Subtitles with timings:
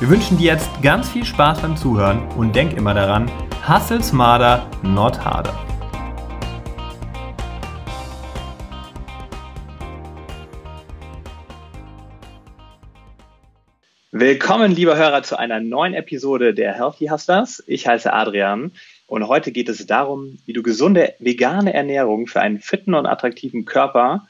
[0.00, 3.30] Wir wünschen dir jetzt ganz viel Spaß beim Zuhören und denk immer daran,
[3.68, 5.56] hustle smarter, not harder.
[14.10, 17.62] Willkommen, lieber Hörer, zu einer neuen Episode der Healthy Hustlers.
[17.68, 18.72] Ich heiße Adrian
[19.06, 23.64] und heute geht es darum, wie du gesunde vegane Ernährung für einen fitten und attraktiven
[23.64, 24.26] Körper,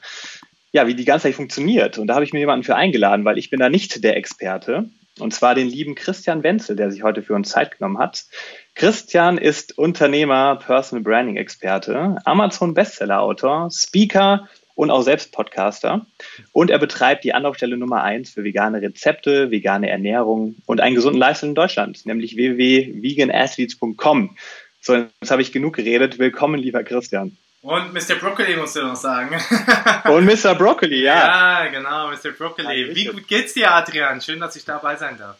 [0.71, 1.97] ja, wie die ganze Zeit funktioniert.
[1.97, 4.91] Und da habe ich mir jemanden für eingeladen, weil ich bin da nicht der Experte.
[5.19, 8.25] Und zwar den lieben Christian Wenzel, der sich heute für uns Zeit genommen hat.
[8.73, 16.05] Christian ist Unternehmer, Personal Branding Experte, Amazon Bestseller Autor, Speaker und auch selbst Podcaster.
[16.51, 21.19] Und er betreibt die Anlaufstelle Nummer eins für vegane Rezepte, vegane Ernährung und einen gesunden
[21.19, 24.35] Lifestyle in Deutschland, nämlich www.veganathletes.com.
[24.81, 26.19] So, jetzt habe ich genug geredet.
[26.19, 27.37] Willkommen, lieber Christian.
[27.65, 28.17] Und Mr.
[28.19, 29.35] Broccoli musst du noch sagen.
[30.05, 30.53] Und Mr.
[30.53, 31.63] Broccoli, ja.
[31.63, 32.29] Ja, genau, Mr.
[32.37, 32.95] Broccoli.
[32.95, 34.21] Wie gut geht's dir, Adrian?
[34.21, 35.37] Schön, dass ich dabei sein darf.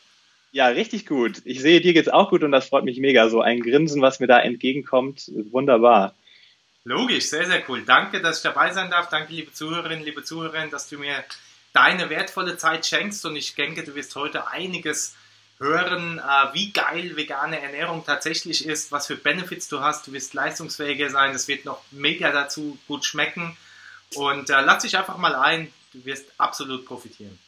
[0.52, 1.44] Ja, richtig gut.
[1.46, 3.30] Ich sehe, dir geht's auch gut und das freut mich mega.
[3.30, 6.16] So ein Grinsen, was mir da entgegenkommt, wunderbar.
[6.84, 7.84] Logisch, sehr, sehr cool.
[7.86, 9.08] Danke, dass ich dabei sein darf.
[9.10, 11.24] Danke, liebe Zuhörerinnen, liebe Zuhörer, dass du mir
[11.74, 15.16] deine wertvolle Zeit schenkst und ich denke, du wirst heute einiges
[15.60, 20.08] hören, äh, wie geil vegane Ernährung tatsächlich ist, was für Benefits du hast.
[20.08, 23.56] Du wirst leistungsfähiger sein, es wird noch mega dazu gut schmecken.
[24.16, 27.40] Und äh, lass dich einfach mal ein, du wirst absolut profitieren.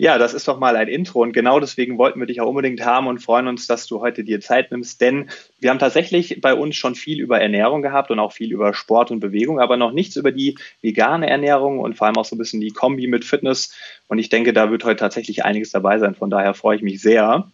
[0.00, 2.82] Ja, das ist doch mal ein Intro und genau deswegen wollten wir dich auch unbedingt
[2.82, 6.54] haben und freuen uns, dass du heute dir Zeit nimmst, denn wir haben tatsächlich bei
[6.54, 9.92] uns schon viel über Ernährung gehabt und auch viel über Sport und Bewegung, aber noch
[9.92, 13.26] nichts über die vegane Ernährung und vor allem auch so ein bisschen die Kombi mit
[13.26, 13.76] Fitness.
[14.08, 17.02] Und ich denke, da wird heute tatsächlich einiges dabei sein, von daher freue ich mich
[17.02, 17.50] sehr.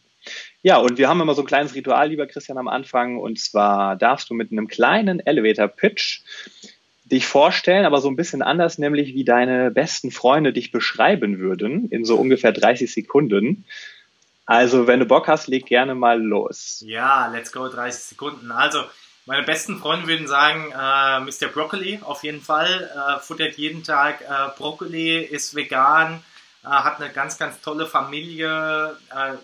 [0.62, 3.19] Ja, und wir haben immer so ein kleines Ritual, lieber Christian, am Anfang.
[3.19, 6.21] Und zwar darfst du mit einem kleinen Elevator-Pitch
[7.11, 11.89] dich vorstellen, aber so ein bisschen anders, nämlich wie deine besten Freunde dich beschreiben würden
[11.91, 13.65] in so ungefähr 30 Sekunden.
[14.44, 16.83] Also, wenn du Bock hast, leg gerne mal los.
[16.84, 18.50] Ja, let's go, 30 Sekunden.
[18.53, 18.84] Also,
[19.25, 21.53] meine besten Freunde würden sagen, äh, Mr.
[21.53, 26.22] Broccoli auf jeden Fall, äh, futtert jeden Tag äh, Broccoli, ist vegan,
[26.65, 29.34] äh, hat eine ganz, ganz tolle Familie, äh,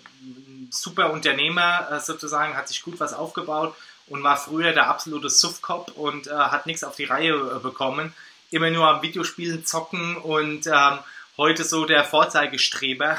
[0.71, 3.75] super Unternehmer äh, sozusagen, hat sich gut was aufgebaut
[4.07, 8.15] und war früher der absolute Suffkopf und äh, hat nichts auf die Reihe äh, bekommen.
[8.51, 10.99] Immer nur am Videospielen zocken und ähm,
[11.37, 13.17] heute so der Vorzeigestreber.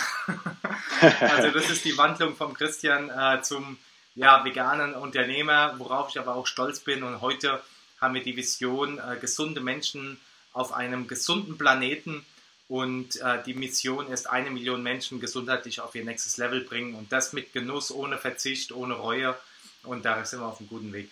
[1.20, 3.78] also das ist die Wandlung vom Christian äh, zum
[4.16, 7.04] ja, veganen Unternehmer, worauf ich aber auch stolz bin.
[7.04, 7.62] Und heute
[8.00, 10.20] haben wir die Vision, äh, gesunde Menschen
[10.52, 12.26] auf einem gesunden Planeten.
[12.68, 16.96] Und äh, die Mission ist, eine Million Menschen gesundheitlich auf ihr nächstes Level bringen.
[16.96, 19.36] Und das mit Genuss, ohne Verzicht, ohne Reue.
[19.84, 21.10] Und da sind wir auf einem guten Weg.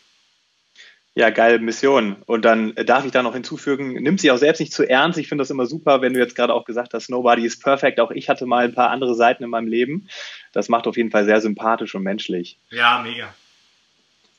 [1.14, 2.16] Ja, geile Mission.
[2.26, 5.20] Und dann darf ich da noch hinzufügen, nimmt sich auch selbst nicht zu ernst.
[5.20, 8.00] Ich finde das immer super, wenn du jetzt gerade auch gesagt hast, nobody is perfect.
[8.00, 10.08] Auch ich hatte mal ein paar andere Seiten in meinem Leben.
[10.54, 12.58] Das macht auf jeden Fall sehr sympathisch und menschlich.
[12.70, 13.34] Ja, mega.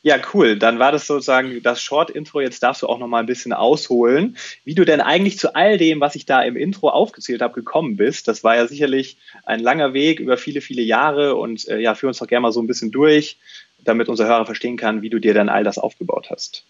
[0.04, 0.58] Ja, cool.
[0.58, 2.40] Dann war das sozusagen das Short-Intro.
[2.40, 5.78] Jetzt darfst du auch noch mal ein bisschen ausholen, wie du denn eigentlich zu all
[5.78, 8.26] dem, was ich da im Intro aufgezählt habe, gekommen bist.
[8.26, 12.08] Das war ja sicherlich ein langer Weg über viele, viele Jahre und äh, ja, führ
[12.08, 13.36] uns doch gerne mal so ein bisschen durch
[13.84, 16.64] damit unser Hörer verstehen kann, wie du dir dann all das aufgebaut hast.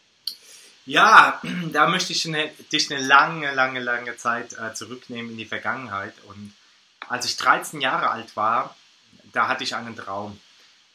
[0.86, 1.40] Ja,
[1.72, 6.14] da möchte ich eine, dich eine lange, lange, lange Zeit äh, zurücknehmen in die Vergangenheit.
[6.26, 6.52] Und
[7.08, 8.76] als ich 13 Jahre alt war,
[9.32, 10.38] da hatte ich einen Traum.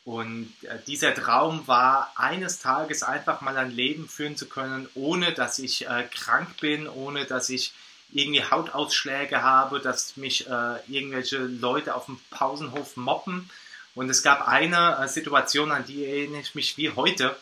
[0.05, 5.33] Und äh, dieser Traum war, eines Tages einfach mal ein Leben führen zu können, ohne
[5.33, 7.73] dass ich äh, krank bin, ohne dass ich
[8.13, 13.49] irgendwie Hautausschläge habe, dass mich äh, irgendwelche Leute auf dem Pausenhof moppen,
[13.97, 17.35] und es gab eine äh, Situation, an die erinnere ich mich wie heute.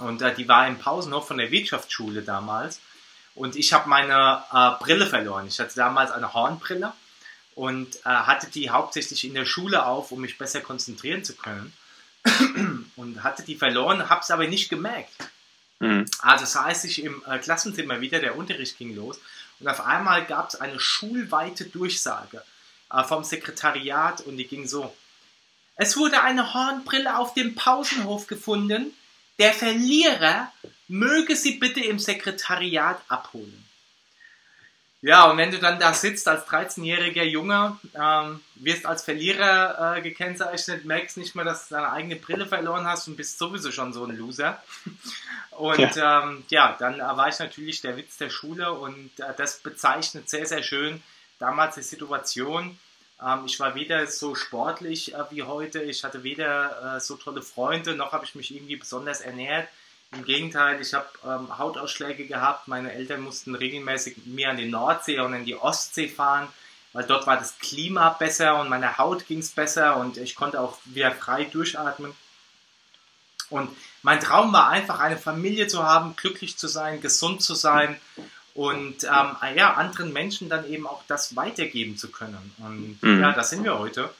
[0.00, 2.80] Und äh, die war im Pausenhof von der Wirtschaftsschule damals.
[3.36, 5.46] Und ich habe meine äh, Brille verloren.
[5.46, 6.92] Ich hatte damals eine Hornbrille
[7.54, 11.72] und äh, hatte die hauptsächlich in der Schule auf, um mich besser konzentrieren zu können.
[12.96, 15.12] und hatte die verloren, habe es aber nicht gemerkt.
[15.78, 16.06] Mhm.
[16.22, 19.20] Also heißt, ich im äh, Klassenzimmer wieder, der Unterricht ging los.
[19.60, 22.42] Und auf einmal gab es eine schulweite Durchsage
[23.06, 24.94] vom Sekretariat und die ging so,
[25.82, 28.92] es wurde eine Hornbrille auf dem Pausenhof gefunden.
[29.40, 30.52] Der Verlierer
[30.86, 33.64] möge sie bitte im Sekretariat abholen.
[35.00, 40.00] Ja, und wenn du dann da sitzt als 13-jähriger Junge, ähm, wirst als Verlierer äh,
[40.00, 43.92] gekennzeichnet, merkst nicht mehr, dass du deine eigene Brille verloren hast und bist sowieso schon
[43.92, 44.62] so ein Loser.
[45.50, 49.58] Und ja, ähm, ja dann war ich natürlich der Witz der Schule und äh, das
[49.58, 51.02] bezeichnet sehr, sehr schön
[51.38, 52.78] damals die Situation.
[53.24, 57.42] Ähm, ich war weder so sportlich äh, wie heute, ich hatte weder äh, so tolle
[57.42, 59.68] Freunde, noch habe ich mich irgendwie besonders ernährt.
[60.12, 62.68] Im Gegenteil, ich habe ähm, Hautausschläge gehabt.
[62.68, 66.48] Meine Eltern mussten regelmäßig mir an die Nordsee und in die Ostsee fahren,
[66.92, 70.60] weil dort war das Klima besser und meiner Haut ging es besser und ich konnte
[70.60, 72.12] auch wieder frei durchatmen.
[73.48, 77.98] Und mein Traum war einfach, eine Familie zu haben, glücklich zu sein, gesund zu sein
[78.54, 82.52] und ähm, ja, anderen Menschen dann eben auch das weitergeben zu können.
[82.58, 83.20] Und mhm.
[83.20, 84.10] ja, das sind wir heute.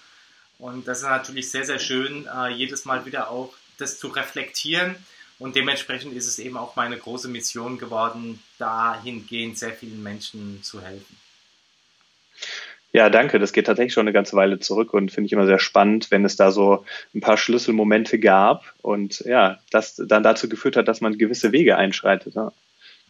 [0.59, 4.95] Und das ist natürlich sehr, sehr schön, äh, jedes Mal wieder auch das zu reflektieren.
[5.39, 10.81] Und dementsprechend ist es eben auch meine große Mission geworden, dahingehend sehr vielen Menschen zu
[10.81, 11.17] helfen.
[12.93, 13.39] Ja, danke.
[13.39, 16.25] Das geht tatsächlich schon eine ganze Weile zurück und finde ich immer sehr spannend, wenn
[16.25, 16.85] es da so
[17.15, 21.77] ein paar Schlüsselmomente gab und ja, das dann dazu geführt hat, dass man gewisse Wege
[21.77, 22.35] einschreitet.
[22.35, 22.53] Ja,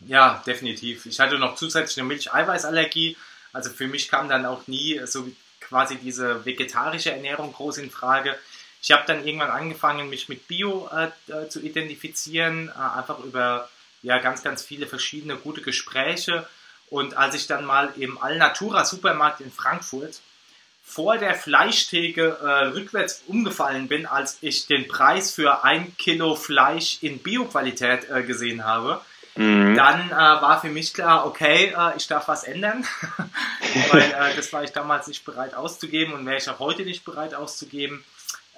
[0.07, 1.07] ja definitiv.
[1.07, 3.17] Ich hatte noch zusätzlich eine Milcheiweißallergie.
[3.53, 8.39] Also für mich kam dann auch nie so quasi diese vegetarische Ernährung groß in Frage.
[8.83, 13.69] Ich habe dann irgendwann angefangen, mich mit Bio äh, äh, zu identifizieren, äh, einfach über
[14.03, 16.47] ja, ganz, ganz viele verschiedene gute Gespräche
[16.93, 20.21] und als ich dann mal im Alnatura Supermarkt in Frankfurt
[20.85, 26.99] vor der Fleischtheke äh, rückwärts umgefallen bin, als ich den Preis für ein Kilo Fleisch
[27.01, 29.01] in Bioqualität äh, gesehen habe,
[29.35, 29.75] mhm.
[29.77, 32.85] dann äh, war für mich klar, okay, äh, ich darf was ändern,
[33.91, 37.05] weil äh, das war ich damals nicht bereit auszugeben und wäre ich auch heute nicht
[37.05, 38.05] bereit auszugeben.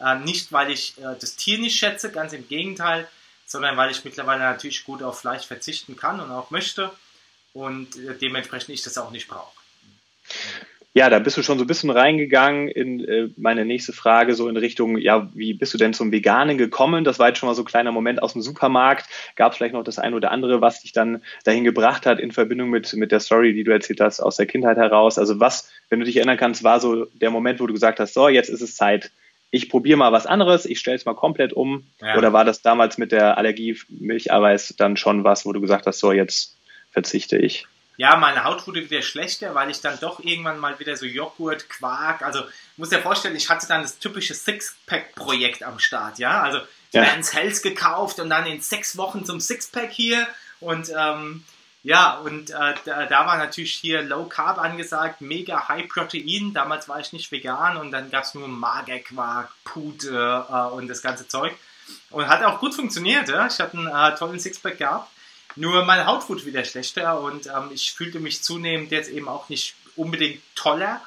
[0.01, 3.09] Äh, nicht, weil ich das Tier nicht schätze, ganz im Gegenteil,
[3.47, 6.91] sondern weil ich mittlerweile natürlich gut auf Fleisch verzichten kann und auch möchte
[7.55, 9.53] und äh, dementsprechend ich das auch nicht brauche.
[10.97, 14.49] Ja, da bist du schon so ein bisschen reingegangen in äh, meine nächste Frage, so
[14.49, 17.03] in Richtung, ja, wie bist du denn zum Veganen gekommen?
[17.03, 19.07] Das war jetzt schon mal so ein kleiner Moment aus dem Supermarkt.
[19.35, 22.31] Gab es vielleicht noch das eine oder andere, was dich dann dahin gebracht hat in
[22.31, 25.19] Verbindung mit, mit der Story, die du erzählt hast, aus der Kindheit heraus?
[25.19, 28.15] Also was, wenn du dich erinnern kannst, war so der Moment, wo du gesagt hast,
[28.15, 29.11] so, jetzt ist es Zeit,
[29.51, 31.87] ich probiere mal was anderes, ich stelle es mal komplett um?
[32.01, 32.17] Ja.
[32.17, 35.99] Oder war das damals mit der Allergie Milcheiweiß dann schon was, wo du gesagt hast,
[35.99, 36.57] so, jetzt
[36.93, 37.67] verzichte ich.
[37.97, 41.69] Ja, meine Haut wurde wieder schlechter, weil ich dann doch irgendwann mal wieder so Joghurt,
[41.71, 42.43] Quark, also
[42.77, 46.59] muss dir vorstellen, ich hatte dann das typische Sixpack-Projekt am Start, ja, also
[46.91, 47.03] ja.
[47.07, 50.27] Vans Hells gekauft und dann in sechs Wochen zum Sixpack hier
[50.61, 51.45] und ähm,
[51.85, 56.55] ja, und äh, da, da, war natürlich hier Low Carb angesagt, mega High Protein.
[56.55, 61.03] Damals war ich nicht vegan und dann gab es nur Magerquark, Pute äh, und das
[61.03, 61.53] ganze Zeug.
[62.09, 63.29] Und hat auch gut funktioniert.
[63.29, 63.47] Ja?
[63.47, 65.11] Ich hatte einen äh, tollen Sixpack gehabt.
[65.57, 69.49] Nur meine Haut wurde wieder schlechter und ähm, ich fühlte mich zunehmend jetzt eben auch
[69.49, 71.01] nicht unbedingt toller.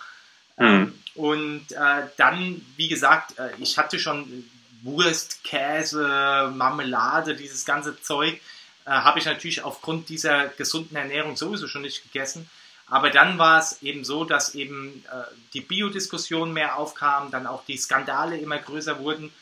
[0.58, 0.94] Mhm.
[1.16, 4.50] Und äh, dann, wie gesagt, äh, ich hatte schon
[4.84, 8.40] Wurst, Käse, Marmelade, dieses ganze Zeug,
[8.86, 12.50] äh, habe ich natürlich aufgrund dieser gesunden Ernährung sowieso schon nicht gegessen.
[12.90, 15.24] Aber dann war es eben so, dass eben äh,
[15.54, 19.34] die Biodiskussion mehr aufkam, dann auch die Skandale immer größer wurden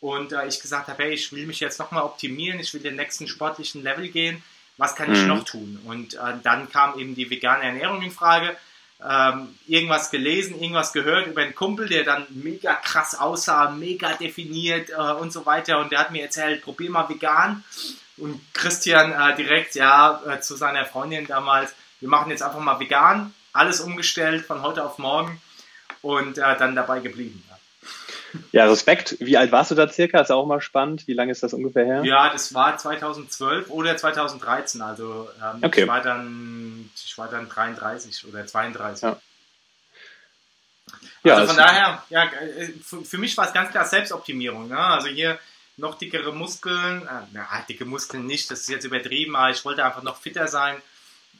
[0.00, 2.96] und äh, ich gesagt habe, hey, ich will mich jetzt nochmal optimieren, ich will den
[2.96, 4.42] nächsten sportlichen Level gehen
[4.76, 5.28] was kann ich mhm.
[5.28, 5.80] noch tun?
[5.84, 8.56] Und äh, dann kam eben die vegane Ernährung in Frage.
[9.06, 14.90] Ähm, irgendwas gelesen, irgendwas gehört über einen Kumpel, der dann mega krass aussah, mega definiert
[14.90, 15.80] äh, und so weiter.
[15.80, 17.62] Und der hat mir erzählt, probier mal vegan.
[18.16, 22.78] Und Christian äh, direkt, ja, äh, zu seiner Freundin damals, wir machen jetzt einfach mal
[22.78, 25.40] vegan, alles umgestellt von heute auf morgen
[26.02, 27.42] und äh, dann dabei geblieben.
[28.52, 29.16] Ja, Respekt.
[29.20, 30.20] Wie alt warst du da circa?
[30.20, 31.06] Ist auch mal spannend.
[31.06, 32.04] Wie lange ist das ungefähr her?
[32.04, 34.80] Ja, das war 2012 oder 2013.
[34.82, 35.82] Also ähm, okay.
[35.82, 39.02] ich, war dann, ich war dann 33 oder 32.
[39.02, 39.20] Ja.
[41.22, 44.68] Ja, also von daher, ja, äh, für, für mich war es ganz klar Selbstoptimierung.
[44.68, 44.78] Ne?
[44.78, 45.38] Also hier
[45.76, 49.84] noch dickere Muskeln, äh, na, dicke Muskeln nicht, das ist jetzt übertrieben, aber ich wollte
[49.84, 50.76] einfach noch fitter sein.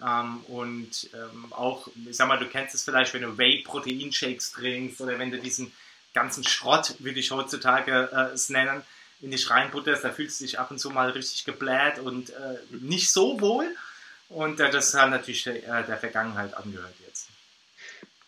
[0.05, 5.01] Ähm, und ähm, auch, ich sag mal, du kennst es vielleicht, wenn du Whey-Protein-Shakes trinkst
[5.01, 5.73] oder wenn du diesen
[6.15, 8.83] ganzen Schrott, würde ich heutzutage äh, es nennen,
[9.21, 12.59] in dich reinbutterst, da fühlst du dich ab und zu mal richtig gebläht und äh,
[12.71, 13.67] nicht so wohl.
[14.29, 17.29] Und äh, das hat natürlich der, äh, der Vergangenheit angehört jetzt.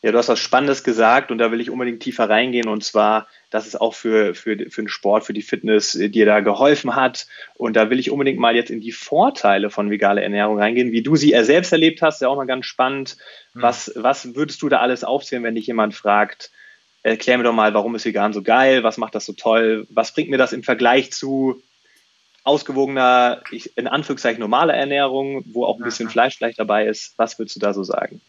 [0.03, 3.27] Ja, du hast was Spannendes gesagt und da will ich unbedingt tiefer reingehen und zwar,
[3.51, 6.95] dass es auch für, für, für den Sport, für die Fitness äh, dir da geholfen
[6.95, 10.93] hat und da will ich unbedingt mal jetzt in die Vorteile von veganer Ernährung reingehen,
[10.93, 13.17] wie du sie selbst erlebt hast, ist ja auch mal ganz spannend.
[13.53, 13.63] Hm.
[13.63, 16.51] Was, was würdest du da alles aufzählen, wenn dich jemand fragt,
[17.07, 20.13] erklär mir doch mal, warum ist vegan so geil, was macht das so toll, was
[20.13, 21.63] bringt mir das im Vergleich zu
[22.43, 23.43] ausgewogener,
[23.75, 27.15] in Anführungszeichen normaler Ernährung, wo auch ein bisschen Fleisch vielleicht dabei ist.
[27.17, 28.21] Was würdest du da so sagen?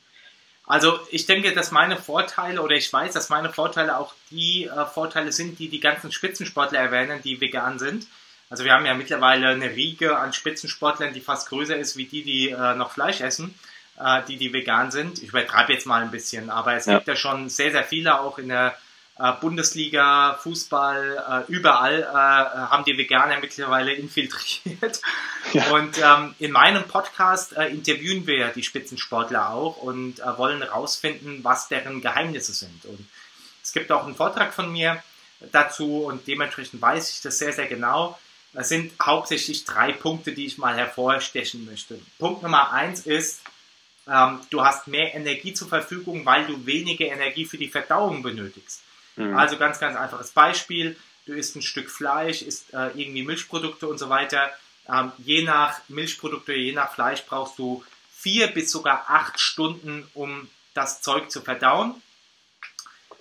[0.66, 4.86] Also ich denke, dass meine Vorteile oder ich weiß, dass meine Vorteile auch die äh,
[4.86, 8.08] Vorteile sind, die die ganzen Spitzensportler erwähnen, die vegan sind.
[8.50, 12.24] Also wir haben ja mittlerweile eine Riege an Spitzensportlern, die fast größer ist wie die,
[12.24, 13.54] die äh, noch Fleisch essen,
[14.00, 15.22] äh, die, die vegan sind.
[15.22, 16.96] Ich übertreibe jetzt mal ein bisschen, aber es ja.
[16.96, 18.76] gibt ja schon sehr, sehr viele auch in der
[19.20, 25.02] äh, Bundesliga, Fußball, äh, überall äh, haben die Veganer mittlerweile infiltriert.
[25.54, 25.70] Ja.
[25.70, 30.62] Und ähm, in meinem Podcast äh, interviewen wir ja die Spitzensportler auch und äh, wollen
[30.62, 32.84] herausfinden, was deren Geheimnisse sind.
[32.84, 33.08] Und
[33.64, 35.02] es gibt auch einen Vortrag von mir
[35.54, 38.20] dazu und dementsprechend weiß ich das sehr, sehr genau.
[38.54, 41.98] Es sind hauptsächlich drei Punkte, die ich mal hervorstechen möchte.
[42.20, 43.42] Punkt Nummer eins ist,
[44.10, 48.82] ähm, du hast mehr Energie zur Verfügung, weil du weniger Energie für die Verdauung benötigst.
[49.16, 49.36] Mhm.
[49.36, 50.96] Also ganz, ganz einfaches Beispiel.
[51.26, 54.50] Du isst ein Stück Fleisch, isst äh, irgendwie Milchprodukte und so weiter.
[54.88, 57.84] Ähm, je nach Milchprodukte, je nach Fleisch brauchst du
[58.14, 62.02] vier bis sogar acht Stunden, um das Zeug zu verdauen.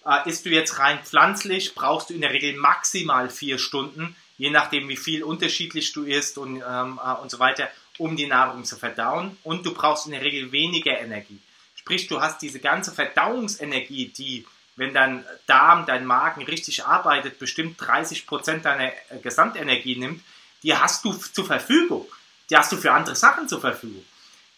[0.04, 4.50] Äh, isst du jetzt rein pflanzlich, brauchst du in der Regel maximal vier Stunden, je
[4.50, 8.64] nachdem wie viel unterschiedlich du isst und, ähm, äh, und so weiter, um die Nahrung
[8.64, 9.36] zu verdauen.
[9.42, 11.40] Und du brauchst in der Regel weniger Energie.
[11.74, 14.46] Sprich, du hast diese ganze Verdauungsenergie, die
[14.78, 20.22] wenn dein Darm, dein Magen richtig arbeitet, bestimmt 30 Prozent deiner äh, Gesamtenergie nimmt,
[20.62, 22.06] die hast du zur Verfügung.
[22.50, 24.04] Die hast du für andere Sachen zur Verfügung.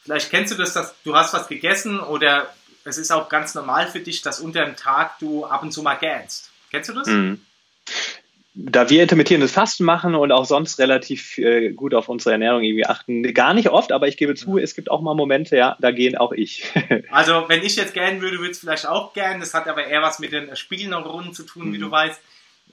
[0.02, 2.52] Vielleicht kennst du das, dass du hast was gegessen oder
[2.84, 5.82] es ist auch ganz normal für dich, dass unter dem Tag du ab und zu
[5.82, 6.50] mal gähnst.
[6.70, 7.06] Kennst du das?
[7.06, 7.40] Mhm
[8.60, 12.86] da wir intermittierendes Fasten machen und auch sonst relativ äh, gut auf unsere Ernährung irgendwie
[12.86, 15.92] achten, gar nicht oft, aber ich gebe zu, es gibt auch mal Momente, ja, da
[15.92, 16.64] gehen auch ich.
[17.10, 19.38] also wenn ich jetzt gern würde, würde es vielleicht auch gern.
[19.38, 21.72] Das hat aber eher was mit den Spiegelneuronen zu tun, mhm.
[21.72, 22.20] wie du weißt.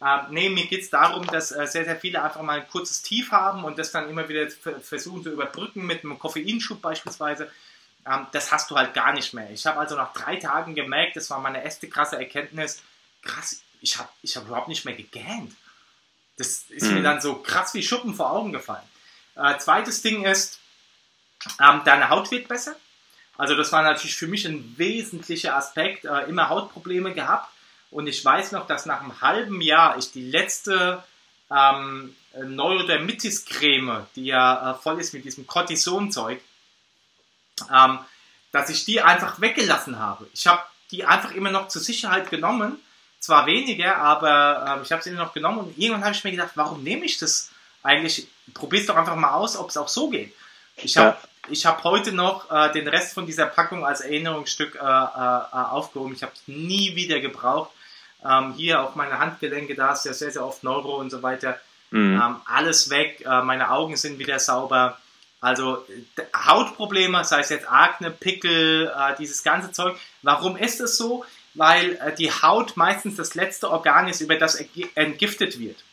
[0.02, 3.04] Äh, nee, mir geht es darum, dass äh, sehr, sehr viele einfach mal ein kurzes
[3.04, 4.48] Tief haben und das dann immer wieder
[4.82, 7.48] versuchen zu überbrücken mit einem Koffeinschub beispielsweise.
[8.12, 9.52] Ähm, das hast du halt gar nicht mehr.
[9.52, 12.82] Ich habe also nach drei Tagen gemerkt, das war meine erste krasse Erkenntnis,
[13.22, 15.52] krass, ich habe ich hab überhaupt nicht mehr gegähnt.
[16.38, 16.96] Das ist mhm.
[16.96, 18.84] mir dann so krass wie Schuppen vor Augen gefallen.
[19.36, 20.60] Äh, zweites Ding ist,
[21.62, 22.76] ähm, deine Haut wird besser.
[23.38, 26.06] Also das war natürlich für mich ein wesentlicher Aspekt.
[26.06, 27.50] Äh, immer Hautprobleme gehabt.
[27.92, 31.04] Und ich weiß noch, dass nach einem halben Jahr ich die letzte
[31.52, 36.42] ähm, Neurodermitis-Creme, die ja äh, voll ist mit diesem Cortison-Zeug,
[37.74, 38.00] ähm,
[38.52, 40.28] dass ich die einfach weggelassen habe.
[40.34, 42.80] Ich habe die einfach immer noch zur Sicherheit genommen
[43.26, 46.52] zwar weniger, aber äh, ich habe es noch genommen und irgendwann habe ich mir gedacht,
[46.56, 47.50] warum nehme ich das
[47.84, 48.28] eigentlich?
[48.54, 50.34] Probier es doch einfach mal aus, ob es auch so geht.
[50.78, 51.18] Ich habe
[51.50, 51.70] ja.
[51.70, 56.14] hab heute noch äh, den Rest von dieser Packung als Erinnerungsstück äh, äh, aufgehoben.
[56.14, 57.72] Ich habe es nie wieder gebraucht.
[58.24, 61.60] Ähm, hier auf meine Handgelenke, da ist ja sehr, sehr oft Neuro und so weiter.
[61.92, 62.22] Mhm.
[62.22, 65.00] Ähm, alles weg, äh, meine Augen sind wieder sauber.
[65.42, 65.86] Also
[66.36, 69.98] Hautprobleme, sei es jetzt Akne, Pickel, äh, dieses ganze Zeug.
[70.22, 71.24] Warum ist es so?
[71.56, 74.64] Weil äh, die Haut meistens das letzte Organ ist, über das
[74.96, 75.84] entgiftet wird.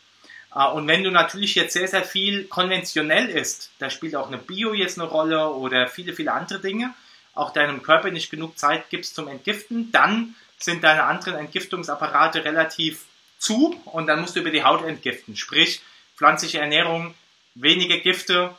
[0.54, 4.38] Äh, und wenn du natürlich jetzt sehr, sehr viel konventionell isst, da spielt auch eine
[4.38, 6.94] Bio jetzt eine Rolle oder viele, viele andere Dinge,
[7.34, 13.04] auch deinem Körper nicht genug Zeit gibst zum Entgiften, dann sind deine anderen Entgiftungsapparate relativ
[13.38, 15.36] zu und dann musst du über die Haut entgiften.
[15.36, 15.80] Sprich,
[16.16, 17.14] pflanzliche Ernährung,
[17.54, 18.54] weniger Gifte,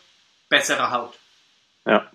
[0.49, 1.17] bessere Haut.
[1.85, 2.11] Ja.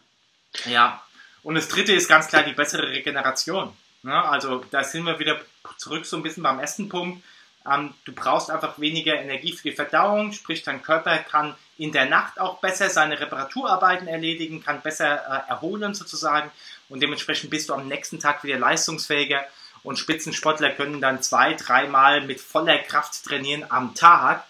[0.66, 1.02] Ja.
[1.42, 3.74] Und das dritte ist ganz klar die bessere Regeneration.
[4.04, 5.40] Ja, also da sind wir wieder
[5.76, 7.22] zurück so ein bisschen beim ersten Punkt.
[7.68, 12.06] Ähm, du brauchst einfach weniger Energie für die Verdauung, sprich dein Körper kann in der
[12.06, 16.50] Nacht auch besser seine Reparaturarbeiten erledigen, kann besser äh, erholen sozusagen
[16.88, 19.44] und dementsprechend bist du am nächsten Tag wieder leistungsfähiger
[19.82, 24.44] und Spitzensportler können dann zwei, dreimal mit voller Kraft trainieren am Tag,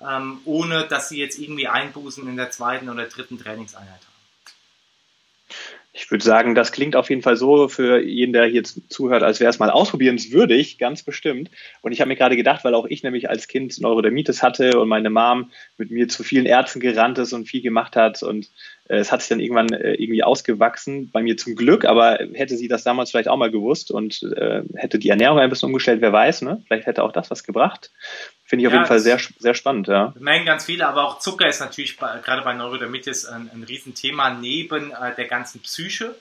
[0.00, 4.13] ähm, ohne dass sie jetzt irgendwie Einbußen in der zweiten oder dritten Trainingseinheit haben.
[5.96, 9.38] Ich würde sagen, das klingt auf jeden Fall so für jeden, der hier zuhört, als
[9.38, 11.52] wäre es mal ausprobierenswürdig, ganz bestimmt.
[11.82, 14.88] Und ich habe mir gerade gedacht, weil auch ich nämlich als Kind Neurodermitis hatte und
[14.88, 18.50] meine Mom mit mir zu vielen Ärzten gerannt ist und viel gemacht hat und
[18.88, 22.56] äh, es hat sich dann irgendwann äh, irgendwie ausgewachsen, bei mir zum Glück, aber hätte
[22.56, 26.00] sie das damals vielleicht auch mal gewusst und äh, hätte die Ernährung ein bisschen umgestellt,
[26.00, 26.60] wer weiß, ne?
[26.66, 27.92] Vielleicht hätte auch das was gebracht.
[28.54, 30.12] Finde ich auf ja, jeden Fall sehr, sehr spannend, ja.
[30.16, 34.30] Mengen ganz viele, aber auch Zucker ist natürlich bei, gerade bei Neurodermitis ein, ein Riesenthema
[34.30, 36.14] neben äh, der ganzen Psyche.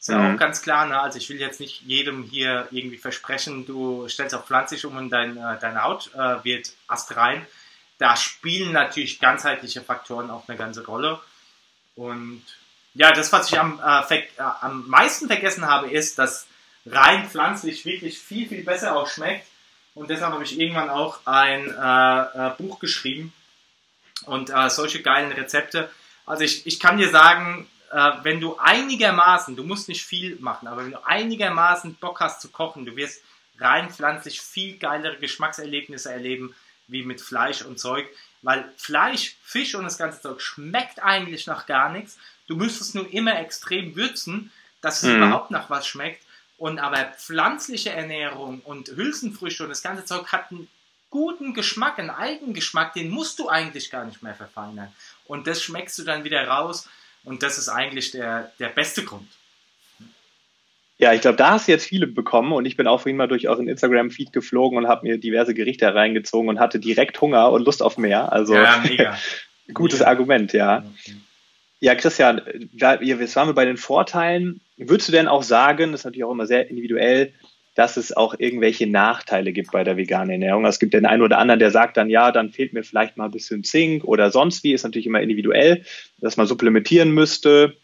[0.00, 0.34] Ist ja mhm.
[0.34, 0.98] auch ganz klar, ne?
[0.98, 5.10] also ich will jetzt nicht jedem hier irgendwie versprechen, du stellst auf pflanzlich um und
[5.10, 7.46] dein, äh, deine Haut äh, wird astrein.
[7.98, 11.20] Da spielen natürlich ganzheitliche Faktoren auch eine ganze Rolle.
[11.96, 12.42] Und
[12.94, 16.46] ja, das, was ich am, äh, äh, am meisten vergessen habe, ist, dass
[16.86, 19.46] rein pflanzlich wirklich viel, viel besser auch schmeckt
[19.94, 23.32] und deshalb habe ich irgendwann auch ein äh, äh, Buch geschrieben
[24.26, 25.90] und äh, solche geilen Rezepte.
[26.26, 30.66] Also ich, ich kann dir sagen, äh, wenn du einigermaßen, du musst nicht viel machen,
[30.66, 33.22] aber wenn du einigermaßen Bock hast zu kochen, du wirst
[33.60, 36.54] rein pflanzlich viel geilere Geschmackserlebnisse erleben,
[36.88, 38.06] wie mit Fleisch und Zeug.
[38.42, 42.18] Weil Fleisch, Fisch und das ganze Zeug schmeckt eigentlich nach gar nichts.
[42.46, 45.16] Du müsstest nur immer extrem würzen, dass es mhm.
[45.16, 46.23] überhaupt nach was schmeckt.
[46.56, 50.68] Und aber pflanzliche Ernährung und Hülsenfrüchte und das ganze Zeug hat einen
[51.10, 54.92] guten Geschmack, einen Eigengeschmack, den musst du eigentlich gar nicht mehr verfeinern.
[55.26, 56.88] Und das schmeckst du dann wieder raus.
[57.24, 59.28] Und das ist eigentlich der, der beste Grund.
[60.98, 63.26] Ja, ich glaube, da hast du jetzt viele bekommen und ich bin auch vorhin mal
[63.26, 67.64] durch euren Instagram-Feed geflogen und habe mir diverse Gerichte hereingezogen und hatte direkt Hunger und
[67.64, 68.32] Lust auf mehr.
[68.32, 69.18] Also ja, mega.
[69.74, 70.10] gutes mega.
[70.10, 70.84] Argument, ja.
[71.80, 72.42] Ja, Christian,
[72.72, 74.60] jetzt waren wir bei den Vorteilen.
[74.76, 77.32] Würdest du denn auch sagen, das ist natürlich auch immer sehr individuell,
[77.74, 80.64] dass es auch irgendwelche Nachteile gibt bei der veganen Ernährung?
[80.64, 83.26] Es gibt den einen oder anderen, der sagt dann, ja, dann fehlt mir vielleicht mal
[83.26, 85.84] ein bisschen Zink oder sonst wie, ist natürlich immer individuell,
[86.18, 87.76] dass man supplementieren müsste.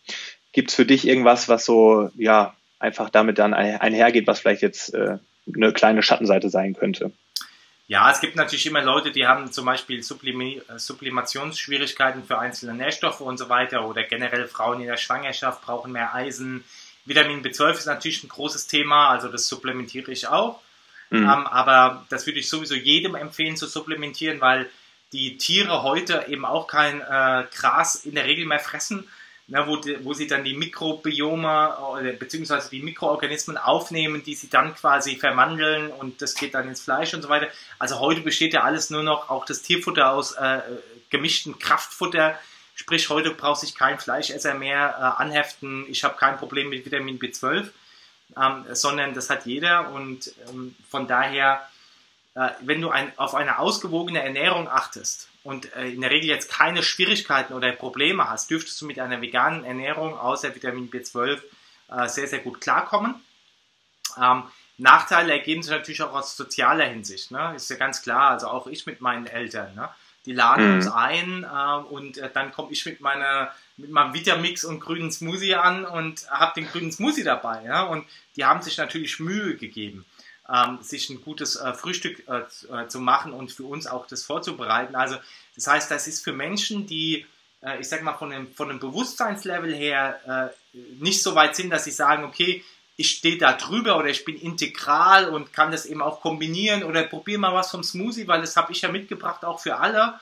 [0.53, 4.95] Gibt es für dich irgendwas, was so, ja, einfach damit dann einhergeht, was vielleicht jetzt
[4.95, 5.19] äh,
[5.55, 7.13] eine kleine Schattenseite sein könnte.
[7.87, 13.21] Ja, es gibt natürlich immer Leute, die haben zum Beispiel Sublim Sublimationsschwierigkeiten für einzelne Nährstoffe
[13.21, 16.65] und so weiter oder generell Frauen in der Schwangerschaft brauchen mehr Eisen.
[17.05, 20.61] Vitamin B12 ist natürlich ein großes Thema, also das supplementiere ich auch.
[21.11, 21.25] Mhm.
[21.25, 24.71] Ähm, aber das würde ich sowieso jedem empfehlen zu supplementieren, weil
[25.13, 29.09] die Tiere heute eben auch kein äh, Gras in der Regel mehr fressen,
[29.49, 32.61] ne, wo, wo sie dann die Mikrobiome äh, bzw.
[32.71, 37.23] die Mikroorganismen aufnehmen, die sie dann quasi verwandeln und das geht dann ins Fleisch und
[37.23, 37.49] so weiter.
[37.79, 40.61] Also heute besteht ja alles nur noch, auch das Tierfutter aus äh,
[41.11, 42.39] gemischten Kraftfutter.
[42.81, 47.19] Sprich, heute braucht sich kein Fleischesser mehr äh, anheften, ich habe kein Problem mit Vitamin
[47.19, 47.69] B12,
[48.39, 51.69] ähm, sondern das hat jeder und ähm, von daher,
[52.35, 56.51] äh, wenn du ein, auf eine ausgewogene Ernährung achtest, und äh, in der Regel jetzt
[56.51, 61.39] keine Schwierigkeiten oder Probleme hast, dürftest du mit einer veganen Ernährung außer Vitamin B12
[61.91, 63.15] äh, sehr, sehr gut klarkommen.
[64.19, 64.45] Ähm,
[64.79, 67.31] Nachteile ergeben sich natürlich auch aus sozialer Hinsicht.
[67.31, 67.53] Ne?
[67.57, 69.75] Ist ja ganz klar, also auch ich mit meinen Eltern.
[69.75, 69.91] Ne?
[70.27, 70.75] Die laden mhm.
[70.77, 75.11] uns ein äh, und äh, dann komme ich mit meiner mit meinem Vitamix und grünen
[75.11, 77.65] Smoothie an und habe den grünen Smoothie dabei.
[77.65, 77.85] Ja?
[77.85, 80.05] Und die haben sich natürlich Mühe gegeben
[80.53, 82.43] ähm, sich ein gutes äh, Frühstück äh,
[82.75, 84.95] äh, zu machen und für uns auch das vorzubereiten.
[84.95, 85.17] Also
[85.55, 87.27] das heißt, das ist für Menschen, die,
[87.63, 91.85] äh, ich sag mal, von dem, von dem Bewusstseinslevel her nicht so weit sind, dass
[91.85, 92.65] sie sagen, okay,
[93.01, 97.03] ich stehe da drüber oder ich bin integral und kann das eben auch kombinieren oder
[97.05, 100.21] probiere mal was vom Smoothie, weil das habe ich ja mitgebracht, auch für alle.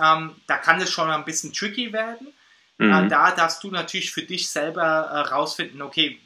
[0.00, 2.28] Ähm, da kann es schon ein bisschen tricky werden.
[2.78, 2.92] Mhm.
[2.92, 4.82] Äh, da darfst du natürlich für dich selber
[5.32, 6.20] rausfinden, okay,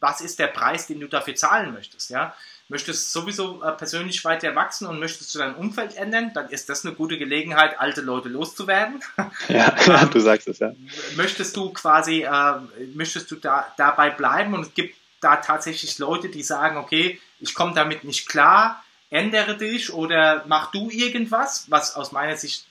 [0.00, 2.34] was ist der Preis, den du dafür zahlen möchtest, ja?
[2.68, 6.86] möchtest sowieso äh, persönlich weiter wachsen und möchtest du dein Umfeld ändern, dann ist das
[6.86, 9.00] eine gute Gelegenheit, alte Leute loszuwerden.
[9.48, 10.72] Ja, ähm, du sagst es ja.
[11.16, 12.54] Möchtest du quasi, äh,
[12.94, 17.54] möchtest du da, dabei bleiben und es gibt da tatsächlich Leute, die sagen, okay, ich
[17.54, 22.66] komme damit nicht klar, ändere dich oder mach du irgendwas, was aus meiner Sicht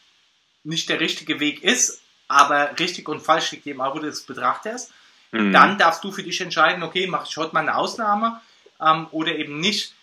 [0.64, 4.92] nicht der richtige Weg ist, aber richtig und falsch liegt wo du das betrachtest.
[5.32, 5.54] Mhm.
[5.54, 8.42] Dann darfst du für dich entscheiden, okay, mache ich heute mal eine Ausnahme
[8.82, 9.94] ähm, oder eben nicht.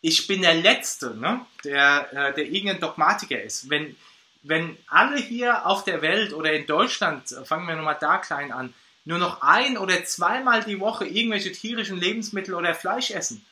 [0.00, 3.70] Ich bin der Letzte, ne, der, äh, der irgendein Dogmatiker ist.
[3.70, 3.96] Wenn,
[4.42, 8.52] wenn alle hier auf der Welt oder in Deutschland, äh, fangen wir nochmal da klein
[8.52, 13.44] an, nur noch ein oder zweimal die Woche irgendwelche tierischen Lebensmittel oder Fleisch essen,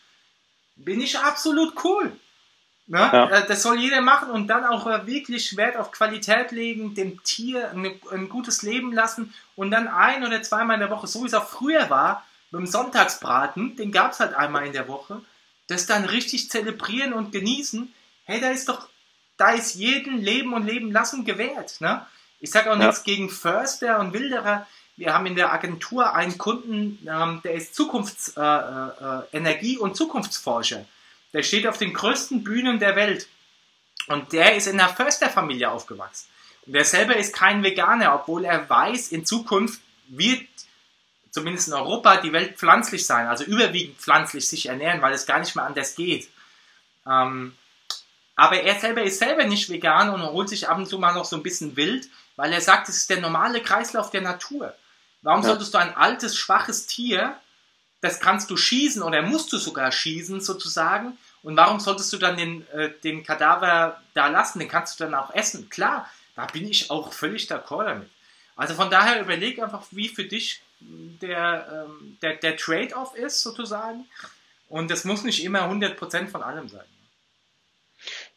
[0.76, 2.12] bin ich absolut cool.
[2.86, 2.98] Ne?
[2.98, 3.28] Ja.
[3.28, 7.22] Äh, das soll jeder machen und dann auch äh, wirklich Wert auf Qualität legen, dem
[7.22, 11.22] Tier ein, ein, gutes Leben lassen und dann ein oder zweimal in der Woche, so
[11.22, 14.88] wie es auch früher war, mit dem Sonntagsbraten, den gab es halt einmal in der
[14.88, 15.22] Woche,
[15.68, 17.92] das dann richtig zelebrieren und genießen,
[18.24, 18.88] hey, da ist doch,
[19.36, 21.80] da ist jeden Leben und Leben lassen gewährt.
[21.80, 22.04] Ne?
[22.40, 22.86] Ich sage auch ja.
[22.86, 24.66] nichts gegen Förster und Wilderer.
[24.96, 30.85] Wir haben in der Agentur einen Kunden, ähm, der ist Zukunftsenergie- äh, äh, und Zukunftsforscher.
[31.33, 33.26] Der steht auf den größten Bühnen der Welt.
[34.09, 36.28] Und der ist in einer Försterfamilie aufgewachsen.
[36.66, 40.46] Und der selber ist kein Veganer, obwohl er weiß, in Zukunft wird
[41.31, 45.38] zumindest in Europa, die Welt pflanzlich sein, also überwiegend pflanzlich sich ernähren, weil es gar
[45.38, 46.28] nicht mehr anders geht.
[47.07, 47.57] Ähm,
[48.37, 51.24] aber er selber ist selber nicht vegan und holt sich ab und zu mal noch
[51.24, 54.74] so ein bisschen wild, weil er sagt, es ist der normale Kreislauf der Natur.
[55.22, 55.48] Warum ja.
[55.48, 57.37] solltest du ein altes, schwaches Tier,
[58.00, 62.37] das kannst du schießen oder musst du sogar schießen sozusagen, und warum solltest du dann
[62.37, 64.61] den, äh, den Kadaver da lassen?
[64.61, 65.68] Den kannst du dann auch essen.
[65.68, 68.08] Klar, da bin ich auch völlig d'accord damit.
[68.54, 74.06] Also von daher überleg einfach, wie für dich der, ähm, der, der Trade-off ist, sozusagen.
[74.68, 76.85] Und das muss nicht immer 100% von allem sein.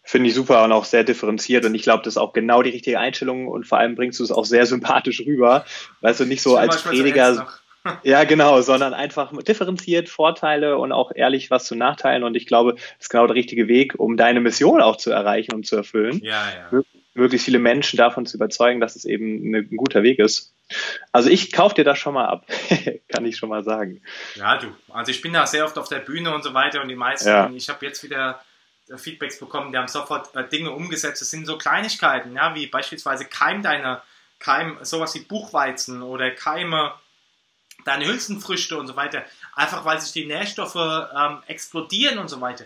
[0.07, 2.69] Finde ich super und auch sehr differenziert und ich glaube, das ist auch genau die
[2.69, 5.65] richtige Einstellung und vor allem bringst du es auch sehr sympathisch rüber.
[6.01, 7.47] Weißt du, nicht so als Prediger.
[8.03, 12.23] Ja, genau, sondern einfach differenziert Vorteile und auch ehrlich was zu Nachteilen.
[12.23, 15.53] Und ich glaube, das ist genau der richtige Weg, um deine Mission auch zu erreichen
[15.53, 16.19] und zu erfüllen.
[16.23, 16.81] Ja, ja.
[17.13, 20.53] Möglichst viele Menschen davon zu überzeugen, dass es eben ein guter Weg ist.
[21.11, 22.47] Also ich kaufe dir das schon mal ab,
[23.07, 24.01] kann ich schon mal sagen.
[24.33, 24.67] Ja, du.
[24.91, 27.29] Also ich bin da sehr oft auf der Bühne und so weiter und die meisten,
[27.29, 27.49] ja.
[27.55, 28.41] ich habe jetzt wieder
[28.97, 31.21] Feedbacks bekommen, die haben sofort äh, Dinge umgesetzt.
[31.21, 34.01] Das sind so Kleinigkeiten, ja, wie beispielsweise Keim deine,
[34.39, 36.93] Keim, sowas wie Buchweizen oder Keime
[37.83, 42.65] deine Hülsenfrüchte und so weiter, einfach weil sich die Nährstoffe ähm, explodieren und so weiter.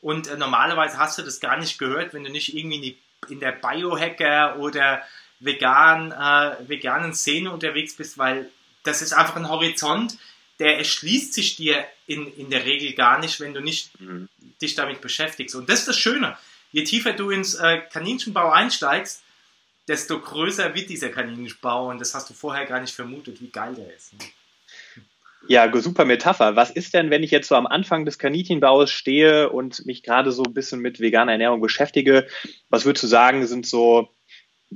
[0.00, 2.98] Und äh, normalerweise hast du das gar nicht gehört, wenn du nicht irgendwie in, die,
[3.28, 5.02] in der Biohacker oder
[5.40, 8.50] vegan, äh, veganen Szene unterwegs bist, weil
[8.84, 10.18] das ist einfach ein Horizont,
[10.60, 14.28] der erschließt sich dir in, in der Regel gar nicht, wenn du nicht mhm.
[14.62, 15.56] dich damit beschäftigst.
[15.56, 16.36] Und das ist das Schöne.
[16.70, 19.22] Je tiefer du ins äh, Kaninchenbau einsteigst,
[19.88, 23.74] desto größer wird dieser Kaninchenbau und das hast du vorher gar nicht vermutet, wie geil
[23.74, 24.12] der ist.
[24.12, 24.20] Ne?
[25.48, 26.54] Ja, super Metapher.
[26.54, 30.32] Was ist denn, wenn ich jetzt so am Anfang des Kaninchenbaus stehe und mich gerade
[30.32, 32.28] so ein bisschen mit veganer Ernährung beschäftige?
[32.68, 34.10] Was würdest du sagen, sind so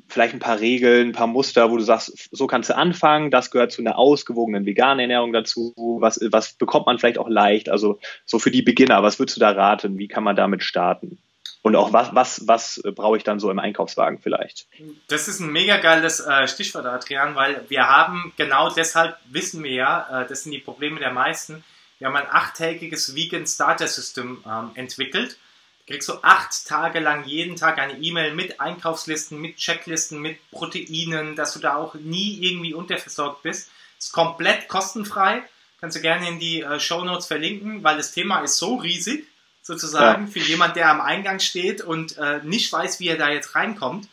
[0.08, 3.50] vielleicht ein paar Regeln, ein paar Muster, wo du sagst, so kannst du anfangen, das
[3.50, 7.98] gehört zu einer ausgewogenen veganen Ernährung dazu, was, was bekommt man vielleicht auch leicht, also
[8.24, 11.18] so für die Beginner, was würdest du da raten, wie kann man damit starten?
[11.62, 14.66] Und auch was, was, was brauche ich dann so im Einkaufswagen vielleicht?
[15.08, 19.72] Das ist ein mega geiles äh, Stichwort, Adrian, weil wir haben genau deshalb wissen wir
[19.72, 21.64] ja, äh, das sind die Probleme der meisten.
[21.98, 25.38] Wir haben ein achttägiges Vegan Starter System ähm, entwickelt
[25.86, 31.36] kriegst du acht Tage lang jeden Tag eine E-Mail mit Einkaufslisten, mit Checklisten, mit Proteinen,
[31.36, 33.70] dass du da auch nie irgendwie unterversorgt bist.
[33.98, 35.42] Ist komplett kostenfrei.
[35.80, 39.26] Kannst du gerne in die äh, Show Notes verlinken, weil das Thema ist so riesig,
[39.62, 40.32] sozusagen, ja.
[40.32, 44.08] für jemand, der am Eingang steht und äh, nicht weiß, wie er da jetzt reinkommt.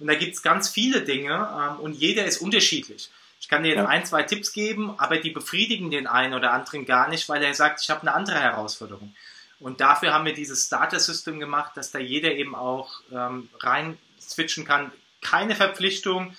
[0.00, 3.10] Und da gibt es ganz viele Dinge ähm, und jeder ist unterschiedlich.
[3.40, 3.86] Ich kann dir jetzt ja.
[3.86, 7.54] ein, zwei Tipps geben, aber die befriedigen den einen oder anderen gar nicht, weil er
[7.54, 9.14] sagt, ich habe eine andere Herausforderung.
[9.62, 14.64] Und dafür haben wir dieses Starter-System gemacht, dass da jeder eben auch ähm, rein switchen
[14.64, 14.90] kann.
[15.20, 16.36] Keine Verpflichtung,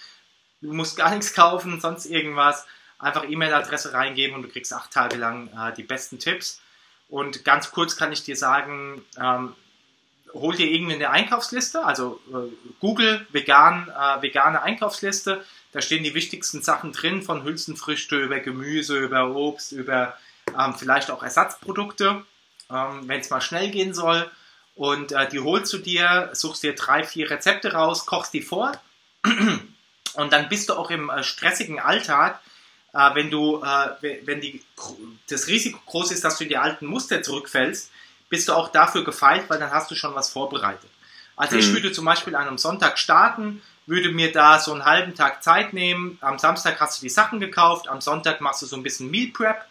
[0.61, 2.67] du musst gar nichts kaufen, sonst irgendwas.
[2.99, 6.61] Einfach E-Mail-Adresse reingeben und du kriegst acht Tage lang äh, die besten Tipps.
[7.07, 9.55] Und ganz kurz kann ich dir sagen, ähm,
[10.33, 15.45] hol dir irgendwie eine Einkaufsliste, also äh, Google vegan, äh, vegane Einkaufsliste.
[15.71, 20.17] Da stehen die wichtigsten Sachen drin, von Hülsenfrüchte über Gemüse, über Obst, über
[20.59, 22.25] ähm, vielleicht auch Ersatzprodukte
[22.73, 24.29] ähm, wenn es mal schnell gehen soll.
[24.75, 28.71] Und äh, die holst du dir, suchst dir drei, vier Rezepte raus, kochst die vor.
[30.15, 32.39] Und dann bist du auch im äh, stressigen Alltag,
[32.93, 34.63] äh, wenn du, äh, wenn die,
[35.29, 37.91] das Risiko groß ist, dass du in die alten Muster zurückfällst,
[38.29, 40.89] bist du auch dafür gefeilt, weil dann hast du schon was vorbereitet.
[41.35, 41.61] Also mhm.
[41.61, 45.43] ich würde zum Beispiel an einem Sonntag starten, würde mir da so einen halben Tag
[45.43, 46.17] Zeit nehmen.
[46.21, 49.31] Am Samstag hast du die Sachen gekauft, am Sonntag machst du so ein bisschen Meal
[49.31, 49.65] Prep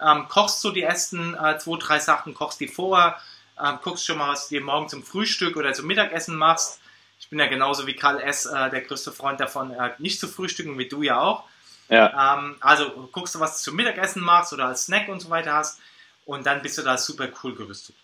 [0.00, 3.16] ähm, kochst du die ersten äh, zwei, drei Sachen, kochst die vor,
[3.62, 6.80] ähm, guckst schon mal, was du dir morgen zum Frühstück oder zum Mittagessen machst.
[7.18, 10.28] Ich bin ja genauso wie Karl S., äh, der größte Freund davon, äh, nicht zu
[10.28, 11.44] frühstücken, wie du ja auch.
[11.88, 12.36] Ja.
[12.38, 15.54] Ähm, also guckst du, was du zum Mittagessen machst oder als Snack und so weiter
[15.54, 15.80] hast
[16.24, 17.94] und dann bist du da super cool gerüstet.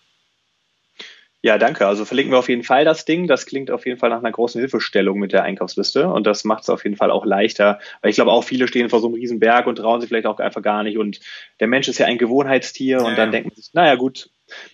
[1.45, 1.85] Ja, danke.
[1.85, 3.27] Also verlinken wir auf jeden Fall das Ding.
[3.27, 6.63] Das klingt auf jeden Fall nach einer großen Hilfestellung mit der Einkaufsliste und das macht
[6.63, 7.79] es auf jeden Fall auch leichter.
[8.01, 10.25] Weil ich glaube auch viele stehen vor so einem riesen Berg und trauen sich vielleicht
[10.25, 10.97] auch einfach gar nicht.
[10.97, 11.19] Und
[11.59, 13.31] der Mensch ist ja ein Gewohnheitstier ja, und dann ja.
[13.31, 14.29] denkt man sich, naja gut,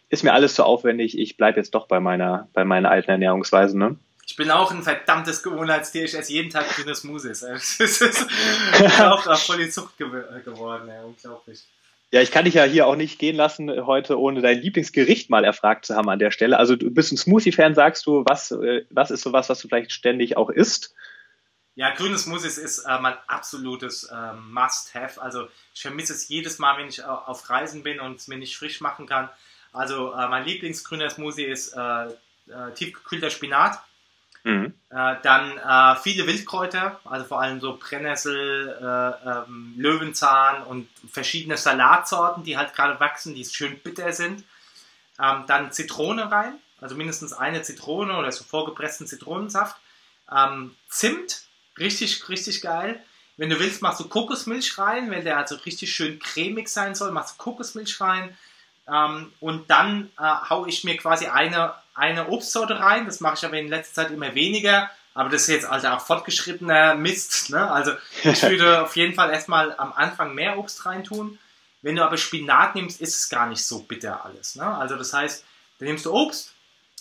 [0.10, 3.76] ist mir alles zu aufwendig, ich bleibe jetzt doch bei meiner, bei meiner alten Ernährungsweise.
[3.76, 3.96] Ne?
[4.28, 6.04] Ich bin auch ein verdammtes Gewohnheitstier.
[6.04, 7.42] Ich esse jeden Tag grünes Musis.
[7.50, 8.28] Es ist
[9.00, 10.88] auch voll die Zucht geworden.
[10.88, 11.64] Ja, unglaublich.
[12.12, 15.44] Ja, ich kann dich ja hier auch nicht gehen lassen heute, ohne dein Lieblingsgericht mal
[15.44, 16.58] erfragt zu haben an der Stelle.
[16.58, 19.92] Also du bist ein Smoothie-Fan, sagst du, was, äh, was ist so was, du vielleicht
[19.92, 20.96] ständig auch isst?
[21.76, 25.22] Ja, grünes Smoothie ist äh, mein absolutes äh, Must-Have.
[25.22, 28.58] Also ich vermisse es jedes Mal, wenn ich auf Reisen bin und es mir nicht
[28.58, 29.30] frisch machen kann.
[29.72, 33.80] Also äh, mein Lieblingsgrüner Smoothie ist äh, äh, tiefgekühlter Spinat
[34.44, 34.74] Mhm.
[34.90, 41.58] Äh, dann äh, viele Wildkräuter, also vor allem so Brennnessel, äh, ähm, Löwenzahn und verschiedene
[41.58, 44.44] Salatsorten, die halt gerade wachsen, die schön bitter sind.
[45.22, 49.76] Ähm, dann Zitrone rein, also mindestens eine Zitrone oder so vorgepressten Zitronensaft.
[50.32, 51.44] Ähm, Zimt,
[51.78, 53.04] richtig, richtig geil.
[53.36, 57.12] Wenn du willst, machst du Kokosmilch rein, wenn der also richtig schön cremig sein soll,
[57.12, 58.38] machst du Kokosmilch rein.
[58.88, 63.06] Ähm, und dann äh, haue ich mir quasi eine eine Obstsorte rein.
[63.06, 64.90] Das mache ich aber in letzter Zeit immer weniger.
[65.14, 67.50] Aber das ist jetzt also auch fortgeschrittener Mist.
[67.50, 67.70] Ne?
[67.70, 67.92] Also
[68.24, 71.38] ich würde auf jeden Fall erstmal am Anfang mehr Obst reintun.
[71.82, 74.56] Wenn du aber Spinat nimmst, ist es gar nicht so bitter alles.
[74.56, 74.66] Ne?
[74.66, 75.44] Also das heißt,
[75.80, 76.54] dann nimmst du Obst,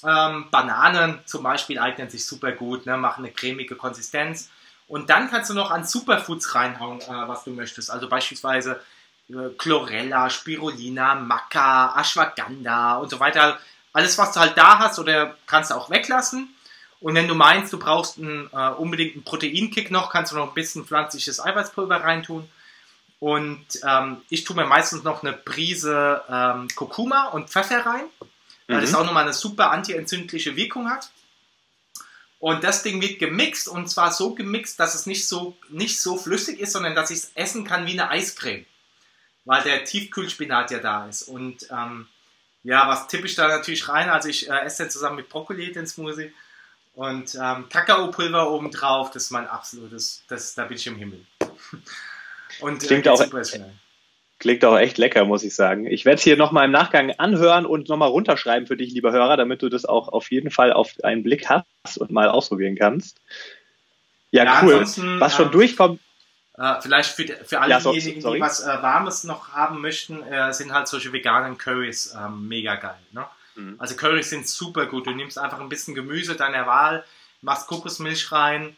[0.04, 4.48] Ähm, Bananen zum Beispiel eignen sich super gut, ne, machen eine cremige Konsistenz.
[4.87, 7.90] Und dann kannst du noch an Superfoods reinhauen, äh, was du möchtest.
[7.90, 8.80] Also beispielsweise
[9.28, 13.58] äh, Chlorella, Spirulina, Maca, Ashwagandha und so weiter.
[13.98, 16.54] Alles, was du halt da hast oder kannst du auch weglassen.
[17.00, 20.46] Und wenn du meinst, du brauchst einen, äh, unbedingt einen Proteinkick noch, kannst du noch
[20.46, 22.48] ein bisschen pflanzliches Eiweißpulver reintun.
[23.18, 28.04] Und ähm, ich tue mir meistens noch eine Prise ähm, Kurkuma und Pfeffer rein,
[28.68, 28.82] weil mhm.
[28.82, 31.11] das auch nochmal eine super antientzündliche Wirkung hat.
[32.38, 36.16] Und das Ding wird gemixt und zwar so gemixt, dass es nicht so, nicht so
[36.16, 38.64] flüssig ist, sondern dass ich es essen kann wie eine Eiscreme.
[39.44, 41.24] Weil der Tiefkühlspinat ja da ist.
[41.24, 42.06] Und ähm,
[42.68, 44.11] ja, was tippe ich da natürlich rein?
[44.11, 46.33] Also ich äh, esse zusammen mit Brokkoli den Smoothie
[46.94, 49.11] und ähm, Kakaopulver obendrauf.
[49.11, 51.24] Das ist mein absolutes, das, da bin ich im Himmel.
[52.61, 53.24] und klingt äh, auch,
[54.38, 55.87] klingt auch echt lecker, muss ich sagen.
[55.87, 59.38] Ich werde es hier nochmal im Nachgang anhören und nochmal runterschreiben für dich, lieber Hörer,
[59.38, 63.18] damit du das auch auf jeden Fall auf einen Blick hast und mal ausprobieren kannst.
[64.31, 64.81] Ja, ja cool.
[65.20, 66.00] Was schon ähm, durchkommt.
[66.58, 68.38] Äh, vielleicht für, für alle ja, so, diejenigen, sorry.
[68.38, 72.74] die was äh, Warmes noch haben möchten, äh, sind halt solche veganen Currys ähm, mega
[72.74, 72.98] geil.
[73.12, 73.24] Ne?
[73.54, 73.76] Mhm.
[73.78, 75.06] Also Currys sind super gut.
[75.06, 77.04] Du nimmst einfach ein bisschen Gemüse deiner Wahl,
[77.42, 78.76] machst Kokosmilch rein,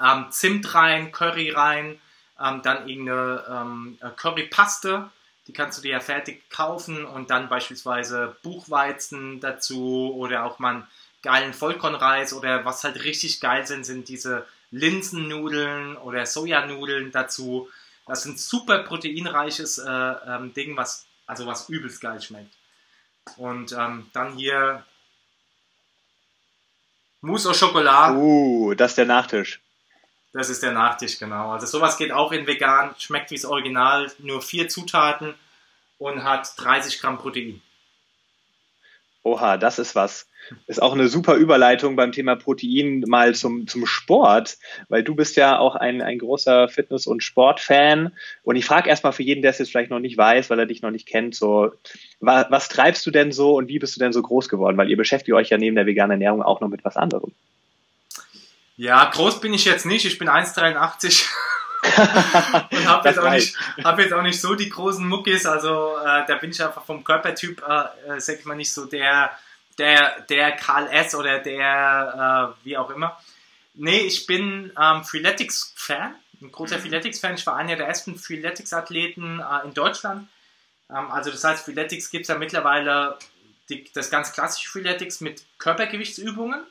[0.00, 2.00] ähm, Zimt rein, Curry rein,
[2.40, 5.10] ähm, dann irgendeine ähm, Currypaste,
[5.48, 10.74] die kannst du dir ja fertig kaufen und dann beispielsweise Buchweizen dazu oder auch mal
[10.74, 10.88] einen
[11.22, 17.68] geilen Vollkornreis oder was halt richtig geil sind, sind diese Linsennudeln oder Sojanudeln dazu.
[18.06, 22.54] Das ist ein super proteinreiches äh, ähm, Ding, was also was übelst geil schmeckt.
[23.36, 24.84] Und ähm, dann hier
[27.20, 28.14] Mousse au Chocolat.
[28.14, 29.60] Uh, das ist der Nachtisch.
[30.32, 31.52] Das ist der Nachtisch, genau.
[31.52, 35.34] Also sowas geht auch in vegan, schmeckt wie das Original, nur vier Zutaten
[35.98, 37.62] und hat 30 Gramm Protein.
[39.24, 40.28] Oha, das ist was.
[40.66, 44.58] Ist auch eine super Überleitung beim Thema Protein mal zum, zum Sport,
[44.90, 48.12] weil du bist ja auch ein, ein großer Fitness- und Sportfan.
[48.42, 50.66] Und ich frage erstmal für jeden, der es jetzt vielleicht noch nicht weiß, weil er
[50.66, 51.72] dich noch nicht kennt, so,
[52.20, 54.76] was, was treibst du denn so und wie bist du denn so groß geworden?
[54.76, 57.32] Weil ihr beschäftigt euch ja neben der veganen Ernährung auch noch mit was anderem.
[58.76, 60.04] Ja, groß bin ich jetzt nicht.
[60.04, 61.26] Ich bin 1,83
[61.84, 65.46] und habe jetzt, auch nicht, hab jetzt auch nicht so die großen Muckis.
[65.46, 68.86] Also äh, da bin ich einfach vom Körpertyp, äh, äh, sag ich mal, nicht so
[68.86, 69.30] der,
[69.78, 71.14] der, der Karl S.
[71.14, 73.18] oder der, äh, wie auch immer.
[73.74, 76.82] Nee, ich bin ähm, Freeletics-Fan, ein großer mhm.
[76.82, 77.34] Freeletics-Fan.
[77.34, 80.28] Ich war einer der ersten Freeletics-Athleten äh, in Deutschland.
[80.90, 83.18] Ähm, also das heißt, Freeletics gibt es ja mittlerweile
[83.68, 86.64] die, das ganz klassische Freeletics mit Körpergewichtsübungen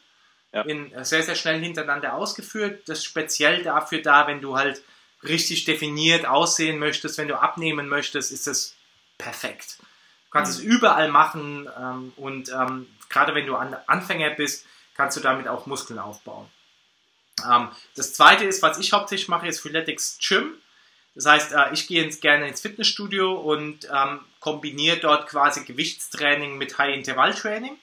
[0.53, 0.61] ja.
[0.61, 2.83] in, sehr, sehr schnell hintereinander ausgeführt.
[2.87, 4.81] Das ist speziell dafür da, wenn du halt
[5.23, 8.75] richtig definiert aussehen möchtest, wenn du abnehmen möchtest, ist das
[9.17, 9.77] perfekt.
[9.79, 10.59] Du kannst mhm.
[10.59, 15.47] es überall machen ähm, und ähm, gerade wenn du an, Anfänger bist, kannst du damit
[15.47, 16.47] auch Muskeln aufbauen.
[17.49, 20.53] Ähm, das zweite ist, was ich hauptsächlich mache, ist Freeletics Gym.
[21.15, 26.57] Das heißt, äh, ich gehe ins, gerne ins Fitnessstudio und ähm, kombiniere dort quasi Gewichtstraining
[26.57, 27.77] mit High-Intervall-Training.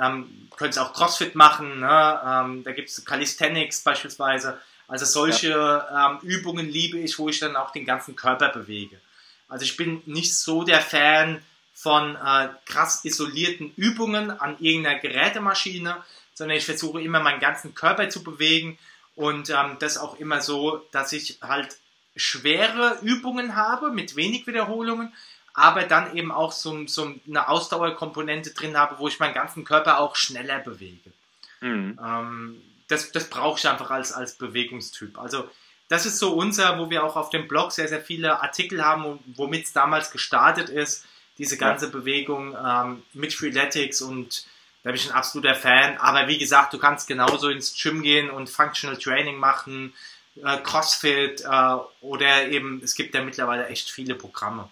[0.00, 2.20] Ähm, könnt auch CrossFit machen, ne?
[2.24, 4.60] ähm, da gibt es Calisthenics beispielsweise.
[4.90, 6.10] Also solche ja.
[6.10, 9.00] ähm, Übungen liebe ich, wo ich dann auch den ganzen Körper bewege.
[9.48, 11.40] Also ich bin nicht so der Fan
[11.72, 16.02] von äh, krass isolierten Übungen an irgendeiner Gerätemaschine,
[16.34, 18.78] sondern ich versuche immer meinen ganzen Körper zu bewegen
[19.14, 21.76] und ähm, das auch immer so, dass ich halt
[22.16, 25.14] schwere Übungen habe mit wenig Wiederholungen,
[25.54, 30.00] aber dann eben auch so, so eine Ausdauerkomponente drin habe, wo ich meinen ganzen Körper
[30.00, 31.12] auch schneller bewege.
[31.60, 31.98] Mhm.
[32.04, 35.18] Ähm, das, das brauche ich einfach als, als Bewegungstyp.
[35.18, 35.48] Also
[35.88, 39.18] das ist so unser, wo wir auch auf dem Blog sehr, sehr viele Artikel haben,
[39.36, 41.04] womit es damals gestartet ist,
[41.38, 41.92] diese ganze ja.
[41.92, 44.46] Bewegung ähm, mit Freeletics und
[44.82, 45.98] da bin ich ein absoluter Fan.
[45.98, 49.94] Aber wie gesagt, du kannst genauso ins Gym gehen und Functional Training machen,
[50.36, 54.70] äh, CrossFit äh, oder eben, es gibt ja mittlerweile echt viele Programme.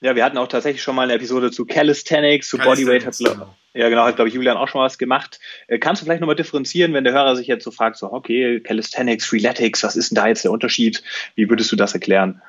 [0.00, 3.06] Ja, wir hatten auch tatsächlich schon mal eine Episode zu Calisthenics, zu Bodyweight.
[3.06, 3.56] Hat, genau.
[3.74, 5.40] Ja, genau, hat, glaube ich, Julian auch schon was gemacht.
[5.66, 8.60] Äh, kannst du vielleicht nochmal differenzieren, wenn der Hörer sich jetzt so fragt, so, okay,
[8.60, 11.02] Calisthenics, Freeletics, was ist denn da jetzt der Unterschied?
[11.34, 12.42] Wie würdest du das erklären?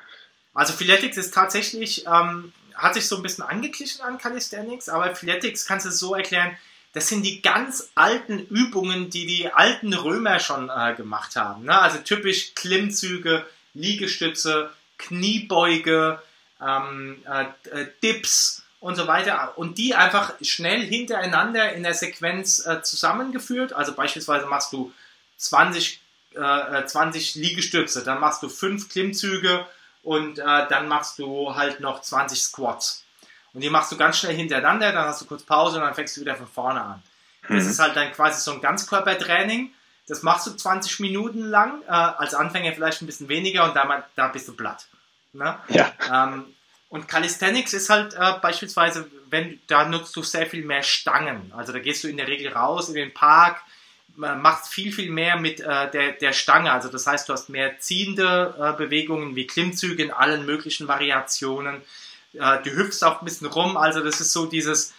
[0.54, 5.66] Also Freeletics ist tatsächlich, ähm, hat sich so ein bisschen angeglichen an Calisthenics, aber Freeletics
[5.66, 6.56] kannst du so erklären,
[6.92, 11.64] das sind die ganz alten Übungen, die die alten Römer schon äh, gemacht haben.
[11.64, 11.78] Ne?
[11.78, 16.20] Also typisch Klimmzüge, Liegestütze, Kniebeuge,
[16.60, 22.66] ähm, äh, äh, Dips und so weiter und die einfach schnell hintereinander in der Sequenz
[22.66, 23.74] äh, zusammengeführt.
[23.74, 24.92] Also beispielsweise machst du
[25.36, 26.00] 20,
[26.34, 29.66] äh, 20 äh, Liegestütze, dann machst du 5 Klimmzüge
[30.02, 33.04] und äh, dann machst du halt noch 20 Squats.
[33.52, 36.16] Und die machst du ganz schnell hintereinander, dann hast du kurz Pause und dann fängst
[36.16, 37.02] du wieder von vorne an.
[37.48, 37.70] Das mhm.
[37.70, 39.74] ist halt dann quasi so ein Ganzkörpertraining.
[40.08, 44.04] Das machst du 20 Minuten lang, äh, als Anfänger vielleicht ein bisschen weniger und da,
[44.16, 44.86] da bist du platt.
[45.32, 45.58] Ne?
[45.68, 45.92] Ja.
[46.10, 46.54] Ähm,
[46.90, 51.52] und Calisthenics ist halt äh, beispielsweise, wenn da nutzt du sehr viel mehr Stangen.
[51.56, 53.62] Also da gehst du in der Regel raus in den Park,
[54.16, 56.72] machst viel, viel mehr mit äh, der, der Stange.
[56.72, 61.80] Also das heißt, du hast mehr ziehende äh, Bewegungen wie Klimmzüge in allen möglichen Variationen.
[62.34, 63.76] Äh, du hüpfst auch ein bisschen rum.
[63.76, 64.92] Also das ist so dieses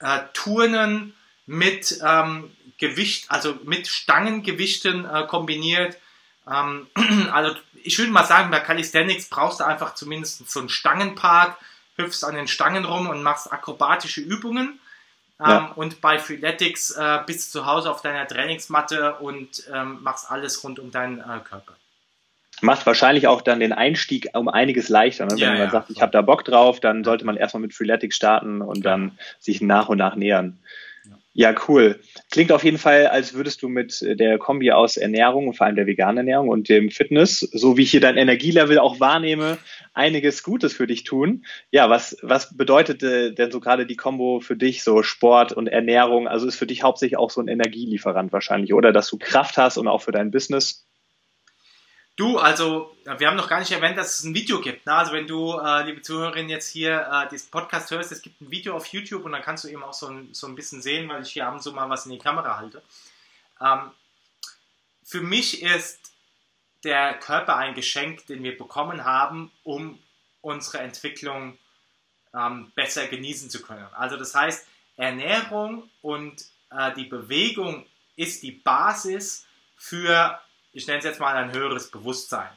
[0.00, 1.14] äh, Turnen
[1.46, 5.96] mit ähm, Gewicht, also mit Stangengewichten äh, kombiniert.
[6.46, 6.86] Ähm,
[7.32, 11.56] also ich würde mal sagen, bei Calisthenics brauchst du einfach zumindest so einen Stangenpark,
[11.96, 14.78] hüpfst an den Stangen rum und machst akrobatische Übungen.
[15.40, 15.58] Ja.
[15.58, 20.30] Ähm, und bei Freeletics äh, bist du zu Hause auf deiner Trainingsmatte und ähm, machst
[20.30, 21.74] alles rund um deinen äh, Körper.
[22.60, 25.26] Macht wahrscheinlich auch dann den Einstieg um einiges leichter.
[25.26, 25.32] Ne?
[25.32, 27.72] Wenn ja, man ja, sagt, ich habe da Bock drauf, dann sollte man erstmal mit
[27.72, 30.58] Freeletics starten und dann sich nach und nach nähern.
[31.34, 32.00] Ja, cool.
[32.32, 35.86] Klingt auf jeden Fall, als würdest du mit der Kombi aus Ernährung vor allem der
[35.86, 39.58] veganen Ernährung und dem Fitness, so wie ich hier dein Energielevel auch wahrnehme,
[39.92, 41.44] einiges Gutes für dich tun.
[41.70, 46.26] Ja, was, was bedeutet denn so gerade die Kombo für dich, so Sport und Ernährung?
[46.26, 48.92] Also ist für dich hauptsächlich auch so ein Energielieferant wahrscheinlich, oder?
[48.92, 50.88] Dass du Kraft hast und auch für dein Business?
[52.18, 54.86] Du, also wir haben noch gar nicht erwähnt, dass es ein Video gibt.
[54.86, 54.92] Ne?
[54.92, 58.50] Also wenn du, äh, liebe Zuhörerin, jetzt hier äh, diesen Podcast hörst, es gibt ein
[58.50, 61.08] Video auf YouTube und dann kannst du eben auch so ein, so ein bisschen sehen,
[61.08, 62.82] weil ich hier abends so mal was in die Kamera halte.
[63.60, 63.92] Ähm,
[65.04, 66.10] für mich ist
[66.82, 70.02] der Körper ein Geschenk, den wir bekommen haben, um
[70.40, 71.56] unsere Entwicklung
[72.34, 73.86] ähm, besser genießen zu können.
[73.94, 80.40] Also das heißt, Ernährung und äh, die Bewegung ist die Basis für
[80.78, 82.48] ich nenne es jetzt mal ein höheres Bewusstsein.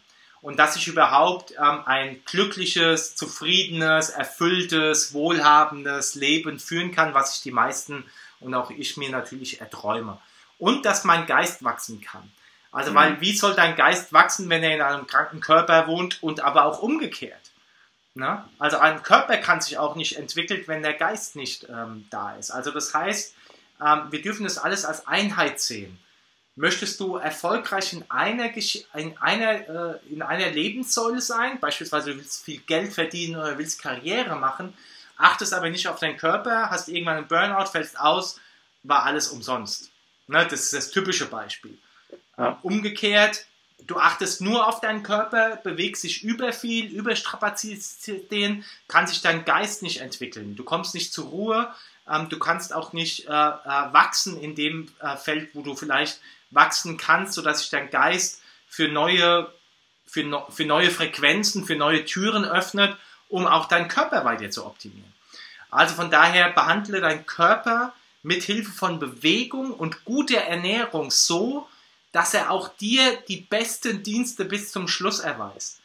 [0.41, 7.43] Und dass ich überhaupt ähm, ein glückliches, zufriedenes, erfülltes, wohlhabendes Leben führen kann, was ich
[7.43, 8.05] die meisten
[8.39, 10.19] und auch ich mir natürlich erträume.
[10.57, 12.31] Und dass mein Geist wachsen kann.
[12.71, 12.95] Also, mhm.
[12.95, 16.65] weil wie soll dein Geist wachsen, wenn er in einem kranken Körper wohnt und aber
[16.65, 17.51] auch umgekehrt?
[18.13, 18.43] Ne?
[18.59, 22.51] Also ein Körper kann sich auch nicht entwickeln, wenn der Geist nicht ähm, da ist.
[22.51, 23.35] Also das heißt,
[23.83, 25.97] ähm, wir dürfen das alles als Einheit sehen.
[26.55, 28.51] Möchtest du erfolgreich in einer,
[28.95, 33.81] in einer, äh, in einer Lebenssäule sein, beispielsweise du willst viel Geld verdienen oder willst
[33.81, 34.73] Karriere machen,
[35.17, 38.39] achtest aber nicht auf deinen Körper, hast irgendwann einen Burnout, fällst aus,
[38.83, 39.91] war alles umsonst.
[40.27, 41.77] Ne, das ist das typische Beispiel.
[42.37, 42.57] Ja.
[42.61, 43.45] Umgekehrt,
[43.87, 49.45] du achtest nur auf deinen Körper, bewegst dich über viel, überstrapazierst den, kann sich dein
[49.45, 50.55] Geist nicht entwickeln.
[50.55, 51.73] Du kommst nicht zur Ruhe,
[52.09, 56.19] ähm, du kannst auch nicht äh, äh, wachsen in dem äh, Feld, wo du vielleicht
[56.51, 59.51] wachsen kannst, sodass sich dein Geist für neue,
[60.05, 62.95] für, für neue Frequenzen, für neue Türen öffnet,
[63.29, 65.11] um auch deinen Körper weiter zu optimieren.
[65.69, 71.67] Also von daher behandle deinen Körper mit Hilfe von Bewegung und guter Ernährung so,
[72.11, 75.79] dass er auch dir die besten Dienste bis zum Schluss erweist.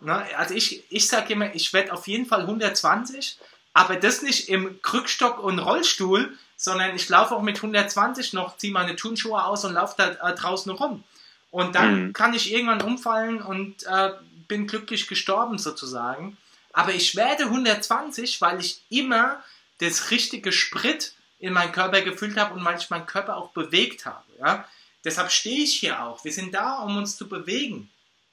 [0.00, 0.26] Ne?
[0.36, 3.38] Also ich, ich sage immer, ich werde auf jeden Fall 120,
[3.72, 8.70] aber das nicht im Krückstock und Rollstuhl, sondern ich laufe auch mit 120 noch, ziehe
[8.70, 11.02] meine Turnschuhe aus und laufe da äh, draußen rum.
[11.50, 12.12] Und dann mhm.
[12.12, 14.12] kann ich irgendwann umfallen und äh,
[14.46, 16.36] bin glücklich gestorben sozusagen.
[16.74, 19.42] Aber ich werde 120, weil ich immer
[19.78, 24.04] das richtige Sprit in meinen Körper gefüllt habe und weil ich meinen Körper auch bewegt
[24.04, 24.22] habe.
[24.38, 24.68] Ja?
[25.02, 26.22] Deshalb stehe ich hier auch.
[26.24, 27.90] Wir sind da, um uns zu bewegen.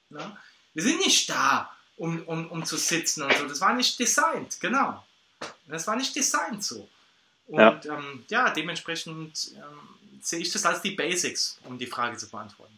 [0.09, 0.37] Ja?
[0.73, 3.47] Wir sind nicht da, um, um, um zu sitzen und so.
[3.47, 5.01] Das war nicht designt, genau.
[5.65, 6.89] Das war nicht designt so.
[7.47, 12.17] Und ja, ähm, ja dementsprechend ähm, sehe ich das als die Basics, um die Frage
[12.17, 12.77] zu beantworten.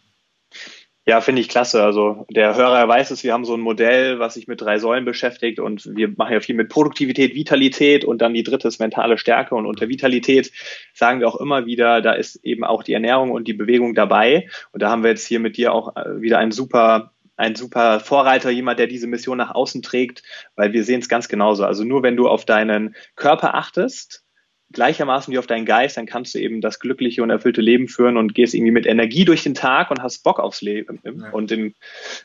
[1.09, 1.81] Ja, finde ich klasse.
[1.83, 5.05] Also der Hörer weiß es, wir haben so ein Modell, was sich mit drei Säulen
[5.05, 9.17] beschäftigt und wir machen ja viel mit Produktivität, Vitalität und dann die dritte ist mentale
[9.17, 10.51] Stärke und unter Vitalität
[10.93, 14.49] sagen wir auch immer wieder, da ist eben auch die Ernährung und die Bewegung dabei
[14.71, 18.01] und da haben wir jetzt hier mit dir auch äh, wieder einen super ein super
[18.01, 20.21] Vorreiter, jemand, der diese Mission nach außen trägt,
[20.55, 21.63] weil wir sehen es ganz genauso.
[21.63, 24.25] Also nur wenn du auf deinen Körper achtest,
[24.71, 28.17] gleichermaßen wie auf deinen Geist, dann kannst du eben das glückliche und erfüllte Leben führen
[28.17, 30.99] und gehst irgendwie mit Energie durch den Tag und hast Bock aufs Leben.
[31.03, 31.31] Ja.
[31.31, 31.73] Und im,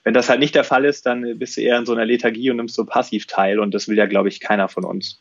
[0.02, 2.50] wenn das halt nicht der Fall ist, dann bist du eher in so einer Lethargie
[2.50, 5.20] und nimmst so passiv teil und das will ja, glaube ich, keiner von uns.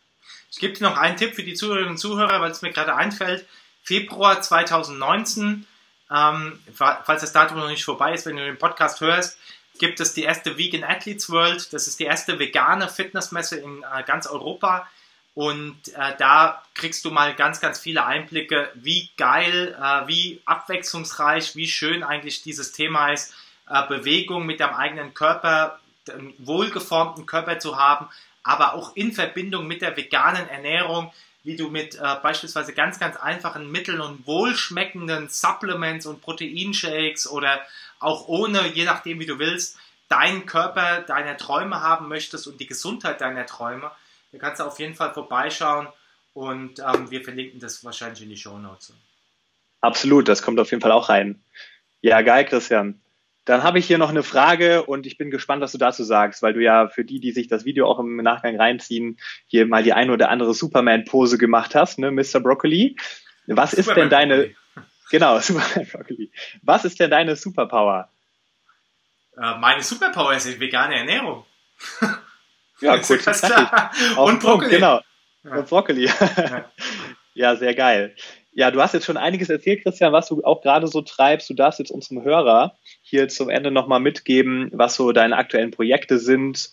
[0.51, 2.95] Ich gebe dir noch einen Tipp für die Zuhörerinnen und Zuhörer, weil es mir gerade
[2.95, 3.45] einfällt.
[3.82, 5.65] Februar 2019,
[6.13, 9.39] ähm, falls das Datum noch nicht vorbei ist, wenn du den Podcast hörst,
[9.80, 11.74] gibt es die erste Vegan Athletes World.
[11.74, 14.88] Das ist die erste vegane Fitnessmesse in äh, ganz Europa
[15.36, 21.55] und äh, da kriegst du mal ganz, ganz viele Einblicke, wie geil, äh, wie abwechslungsreich,
[21.55, 23.34] wie schön eigentlich dieses Thema ist,
[23.67, 25.79] äh, Bewegung mit deinem eigenen Körper,
[26.11, 28.09] einen wohlgeformten Körper zu haben,
[28.43, 31.11] aber auch in Verbindung mit der veganen Ernährung,
[31.43, 37.61] wie du mit äh, beispielsweise ganz, ganz einfachen Mitteln und wohlschmeckenden Supplements und Proteinshakes oder
[37.99, 39.77] auch ohne, je nachdem wie du willst,
[40.09, 43.91] deinen Körper, deine Träume haben möchtest und die Gesundheit deiner Träume,
[44.34, 45.88] da kannst du auf jeden Fall vorbeischauen
[46.34, 48.93] und ähm, wir verlinken das wahrscheinlich in die Show Notes.
[49.79, 51.43] Absolut, das kommt auf jeden Fall auch rein.
[52.01, 52.99] Ja, geil, Christian.
[53.45, 56.41] Dann habe ich hier noch eine Frage und ich bin gespannt, was du dazu sagst,
[56.41, 59.84] weil du ja für die, die sich das Video auch im Nachgang reinziehen, hier mal
[59.84, 62.39] die ein oder andere Superman-Pose gemacht hast, ne, Mr.
[62.39, 62.95] Broccoli.
[63.45, 64.55] Was Superman ist denn deine, Broccoli.
[65.11, 66.31] genau, Superman Broccoli.
[66.63, 68.09] Was ist denn deine Superpower?
[69.38, 71.45] Äh, meine Superpower ist vegane Ernährung.
[72.84, 73.91] ja, kurz und klar.
[74.17, 74.69] Und Broccoli.
[74.69, 75.01] genau.
[75.43, 75.55] Ja.
[75.55, 76.05] Und Broccoli.
[76.05, 76.65] ja.
[77.34, 78.15] ja, sehr geil.
[78.55, 81.49] Ja, du hast jetzt schon einiges erzählt, Christian, was du auch gerade so treibst.
[81.49, 86.19] Du darfst jetzt unserem Hörer hier zum Ende nochmal mitgeben, was so deine aktuellen Projekte
[86.19, 86.69] sind.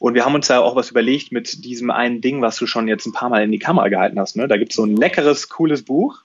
[0.00, 2.88] Und wir haben uns ja auch was überlegt mit diesem einen Ding, was du schon
[2.88, 4.36] jetzt ein paar Mal in die Kamera gehalten hast.
[4.36, 4.48] Ne?
[4.48, 6.22] Da gibt es so ein leckeres, cooles Buch.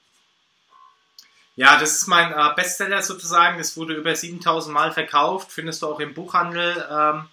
[1.55, 3.57] Ja, das ist mein äh, Bestseller sozusagen.
[3.57, 5.51] Das wurde über 7000 Mal verkauft.
[5.51, 6.85] Findest du auch im Buchhandel.
[6.89, 7.25] Ähm,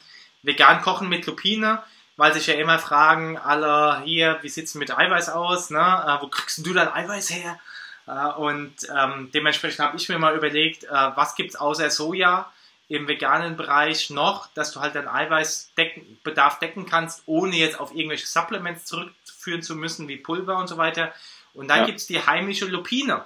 [0.45, 1.83] Vegan kochen mit Lupine
[2.17, 5.71] weil sich ja immer fragen, alle hier, wie sieht es mit Eiweiß aus?
[5.71, 5.79] Ne?
[5.79, 7.59] Äh, wo kriegst du dein Eiweiß her?
[8.07, 12.51] Äh, und ähm, dementsprechend habe ich mir mal überlegt, äh, was gibt es außer Soja
[12.89, 18.27] im veganen Bereich noch, dass du halt deinen Eiweißbedarf decken kannst, ohne jetzt auf irgendwelche
[18.27, 21.13] Supplements zurückführen zu müssen, wie Pulver und so weiter.
[21.55, 21.87] Und dann ja.
[21.87, 23.25] gibt es die heimische Lupine,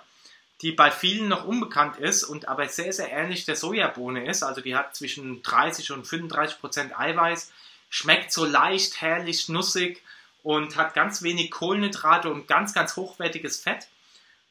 [0.62, 4.42] die bei vielen noch unbekannt ist und aber sehr, sehr ähnlich der Sojabohne ist.
[4.42, 7.52] Also die hat zwischen 30 und 35 Prozent Eiweiß
[7.90, 10.02] schmeckt so leicht, herrlich, nussig
[10.42, 13.88] und hat ganz wenig Kohlenhydrate und ganz, ganz hochwertiges Fett.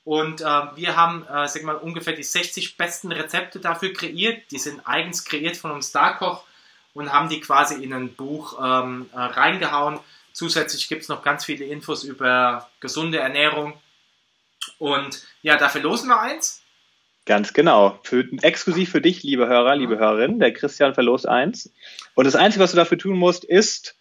[0.06, 4.50] Und äh, wir haben, äh, sag mal, ungefähr die 60 besten Rezepte dafür kreiert.
[4.52, 6.46] Die sind eigens kreiert von uns Starkoch
[6.94, 10.00] und haben die quasi in ein Buch ähm, äh, reingehauen.
[10.32, 13.74] Zusätzlich gibt es noch ganz viele Infos über gesunde Ernährung.
[14.78, 16.62] Und ja, dafür losen wir eins.
[17.26, 18.00] Ganz genau.
[18.04, 21.72] Für, exklusiv für dich, liebe Hörer, liebe Hörerinnen, der Christian verlost eins.
[22.16, 23.96] Und das Einzige, was du dafür tun musst, ist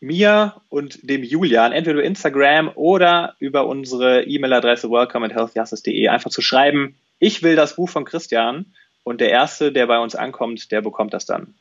[0.00, 6.30] mir und dem Julian entweder über Instagram oder über unsere E-Mail-Adresse welcome at healthyhustlers.de einfach
[6.30, 10.72] zu schreiben, ich will das Buch von Christian und der Erste, der bei uns ankommt,
[10.72, 11.54] der bekommt das dann.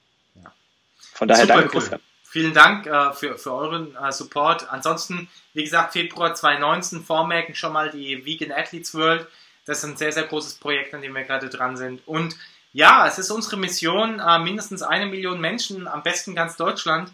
[0.98, 1.80] Von daher Super danke, cool.
[1.80, 2.02] Christian.
[2.32, 4.72] Vielen Dank äh, für, für euren äh, Support.
[4.72, 9.28] Ansonsten, wie gesagt, Februar 2019 vormerken schon mal die Vegan Athletes World.
[9.66, 12.02] Das ist ein sehr, sehr großes Projekt, an dem wir gerade dran sind.
[12.08, 12.38] Und
[12.72, 17.12] ja, es ist unsere Mission, äh, mindestens eine Million Menschen, am besten ganz Deutschland,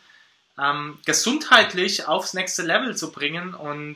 [0.59, 3.55] ähm, gesundheitlich aufs nächste Level zu bringen.
[3.55, 3.95] Und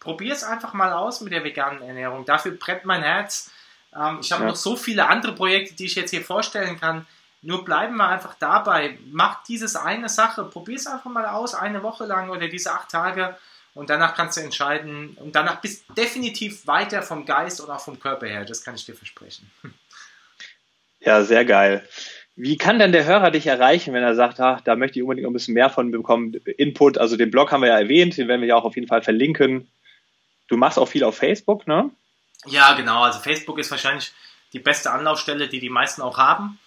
[0.00, 2.24] probier es einfach mal aus mit der veganen Ernährung.
[2.24, 3.52] Dafür brennt mein Herz.
[3.94, 4.48] Ähm, ich habe ja.
[4.48, 7.06] noch so viele andere Projekte, die ich jetzt hier vorstellen kann.
[7.42, 8.98] Nur bleiben wir einfach dabei.
[9.10, 10.44] Mach dieses eine Sache.
[10.44, 13.36] Probier es einfach mal aus, eine Woche lang oder diese acht Tage.
[13.74, 17.80] Und danach kannst du entscheiden, und danach bist du definitiv weiter vom Geist und auch
[17.80, 19.50] vom Körper her, das kann ich dir versprechen.
[21.02, 21.82] Ja, sehr geil.
[22.36, 25.26] Wie kann denn der Hörer dich erreichen, wenn er sagt, ach, da möchte ich unbedingt
[25.26, 26.34] ein bisschen mehr von bekommen?
[26.58, 28.86] Input, also den Blog haben wir ja erwähnt, den werden wir ja auch auf jeden
[28.86, 29.70] Fall verlinken.
[30.48, 31.90] Du machst auch viel auf Facebook, ne?
[32.46, 33.04] Ja, genau.
[33.04, 34.12] Also Facebook ist wahrscheinlich
[34.52, 36.58] die beste Anlaufstelle, die die meisten auch haben.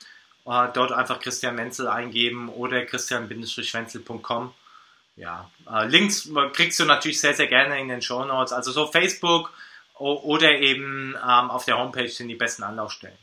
[0.46, 4.54] Uh, dort einfach Christian Menzel eingeben oder christian-wenzel.com
[5.16, 8.52] ja, äh, Links kriegst du natürlich sehr, sehr gerne in den Show Notes.
[8.52, 9.54] Also so Facebook
[9.96, 13.18] oder eben ähm, auf der Homepage sind die besten Anlaufstellen.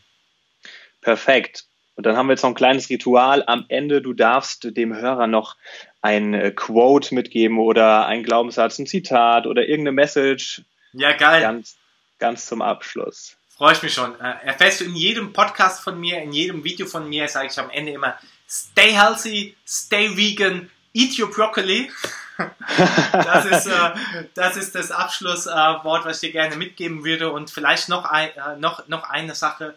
[1.01, 1.65] Perfekt.
[1.97, 3.43] Und dann haben wir jetzt noch ein kleines Ritual.
[3.47, 5.57] Am Ende, du darfst dem Hörer noch
[6.01, 10.63] ein äh, Quote mitgeben oder ein Glaubenssatz, ein Zitat oder irgendeine Message.
[10.93, 11.43] Ja, geil.
[11.43, 11.77] Ganz,
[12.19, 13.37] ganz zum Abschluss.
[13.61, 14.19] Freue ich mich schon.
[14.19, 17.59] Äh, erfährst du in jedem Podcast von mir, in jedem Video von mir, sage ich
[17.59, 21.93] am Ende immer, stay healthy, stay vegan, Eat your broccoli.
[23.13, 23.91] das, ist, äh,
[24.33, 27.31] das ist das Abschlusswort, äh, was ich dir gerne mitgeben würde.
[27.31, 29.77] Und vielleicht noch, ein, äh, noch, noch eine Sache.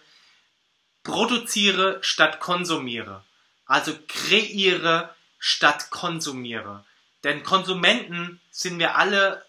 [1.03, 3.21] Produziere statt konsumiere.
[3.65, 6.85] Also kreiere statt konsumiere.
[7.25, 9.43] Denn Konsumenten sind wir alle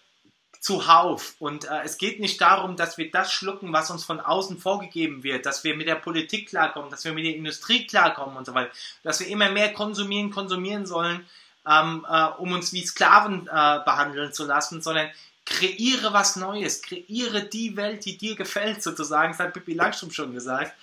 [0.65, 1.35] zuhauf.
[1.37, 5.21] Und äh, es geht nicht darum, dass wir das schlucken, was uns von außen vorgegeben
[5.23, 8.55] wird, dass wir mit der Politik klarkommen, dass wir mit der Industrie klarkommen und so
[8.55, 8.71] weiter,
[9.03, 11.23] dass wir immer mehr konsumieren, konsumieren sollen,
[11.69, 15.11] ähm, äh, um uns wie Sklaven äh, behandeln zu lassen, sondern
[15.45, 20.33] kreiere was Neues, kreiere die Welt, die dir gefällt, sozusagen, das hat Pippi Langstrumpf schon
[20.33, 20.73] gesagt.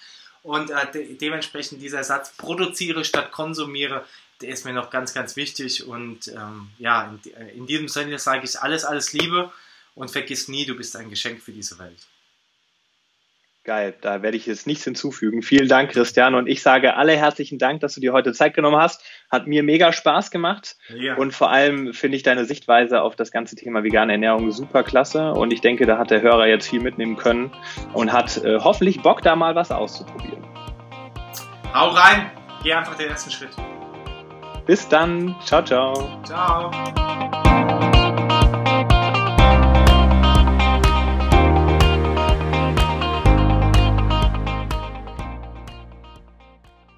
[0.44, 4.04] Und äh, de dementsprechend dieser Satz, produziere statt konsumiere,
[4.40, 5.86] der ist mir noch ganz, ganz wichtig.
[5.86, 9.50] Und ähm, ja, in, in diesem Sinne sage ich alles, alles Liebe
[9.94, 12.06] und vergiss nie, du bist ein Geschenk für diese Welt.
[13.64, 15.40] Geil, da werde ich jetzt nichts hinzufügen.
[15.40, 16.34] Vielen Dank, Christian.
[16.34, 19.04] Und ich sage alle herzlichen Dank, dass du dir heute Zeit genommen hast.
[19.30, 20.76] Hat mir mega Spaß gemacht.
[20.88, 21.14] Ja.
[21.14, 25.30] Und vor allem finde ich deine Sichtweise auf das ganze Thema vegane Ernährung super klasse.
[25.30, 27.52] Und ich denke, da hat der Hörer jetzt viel mitnehmen können
[27.92, 30.42] und hat äh, hoffentlich Bock, da mal was auszuprobieren.
[31.72, 32.32] Hau rein,
[32.64, 33.50] geh einfach den ersten Schritt.
[34.66, 35.36] Bis dann.
[35.44, 36.20] Ciao, ciao.
[36.24, 37.92] Ciao.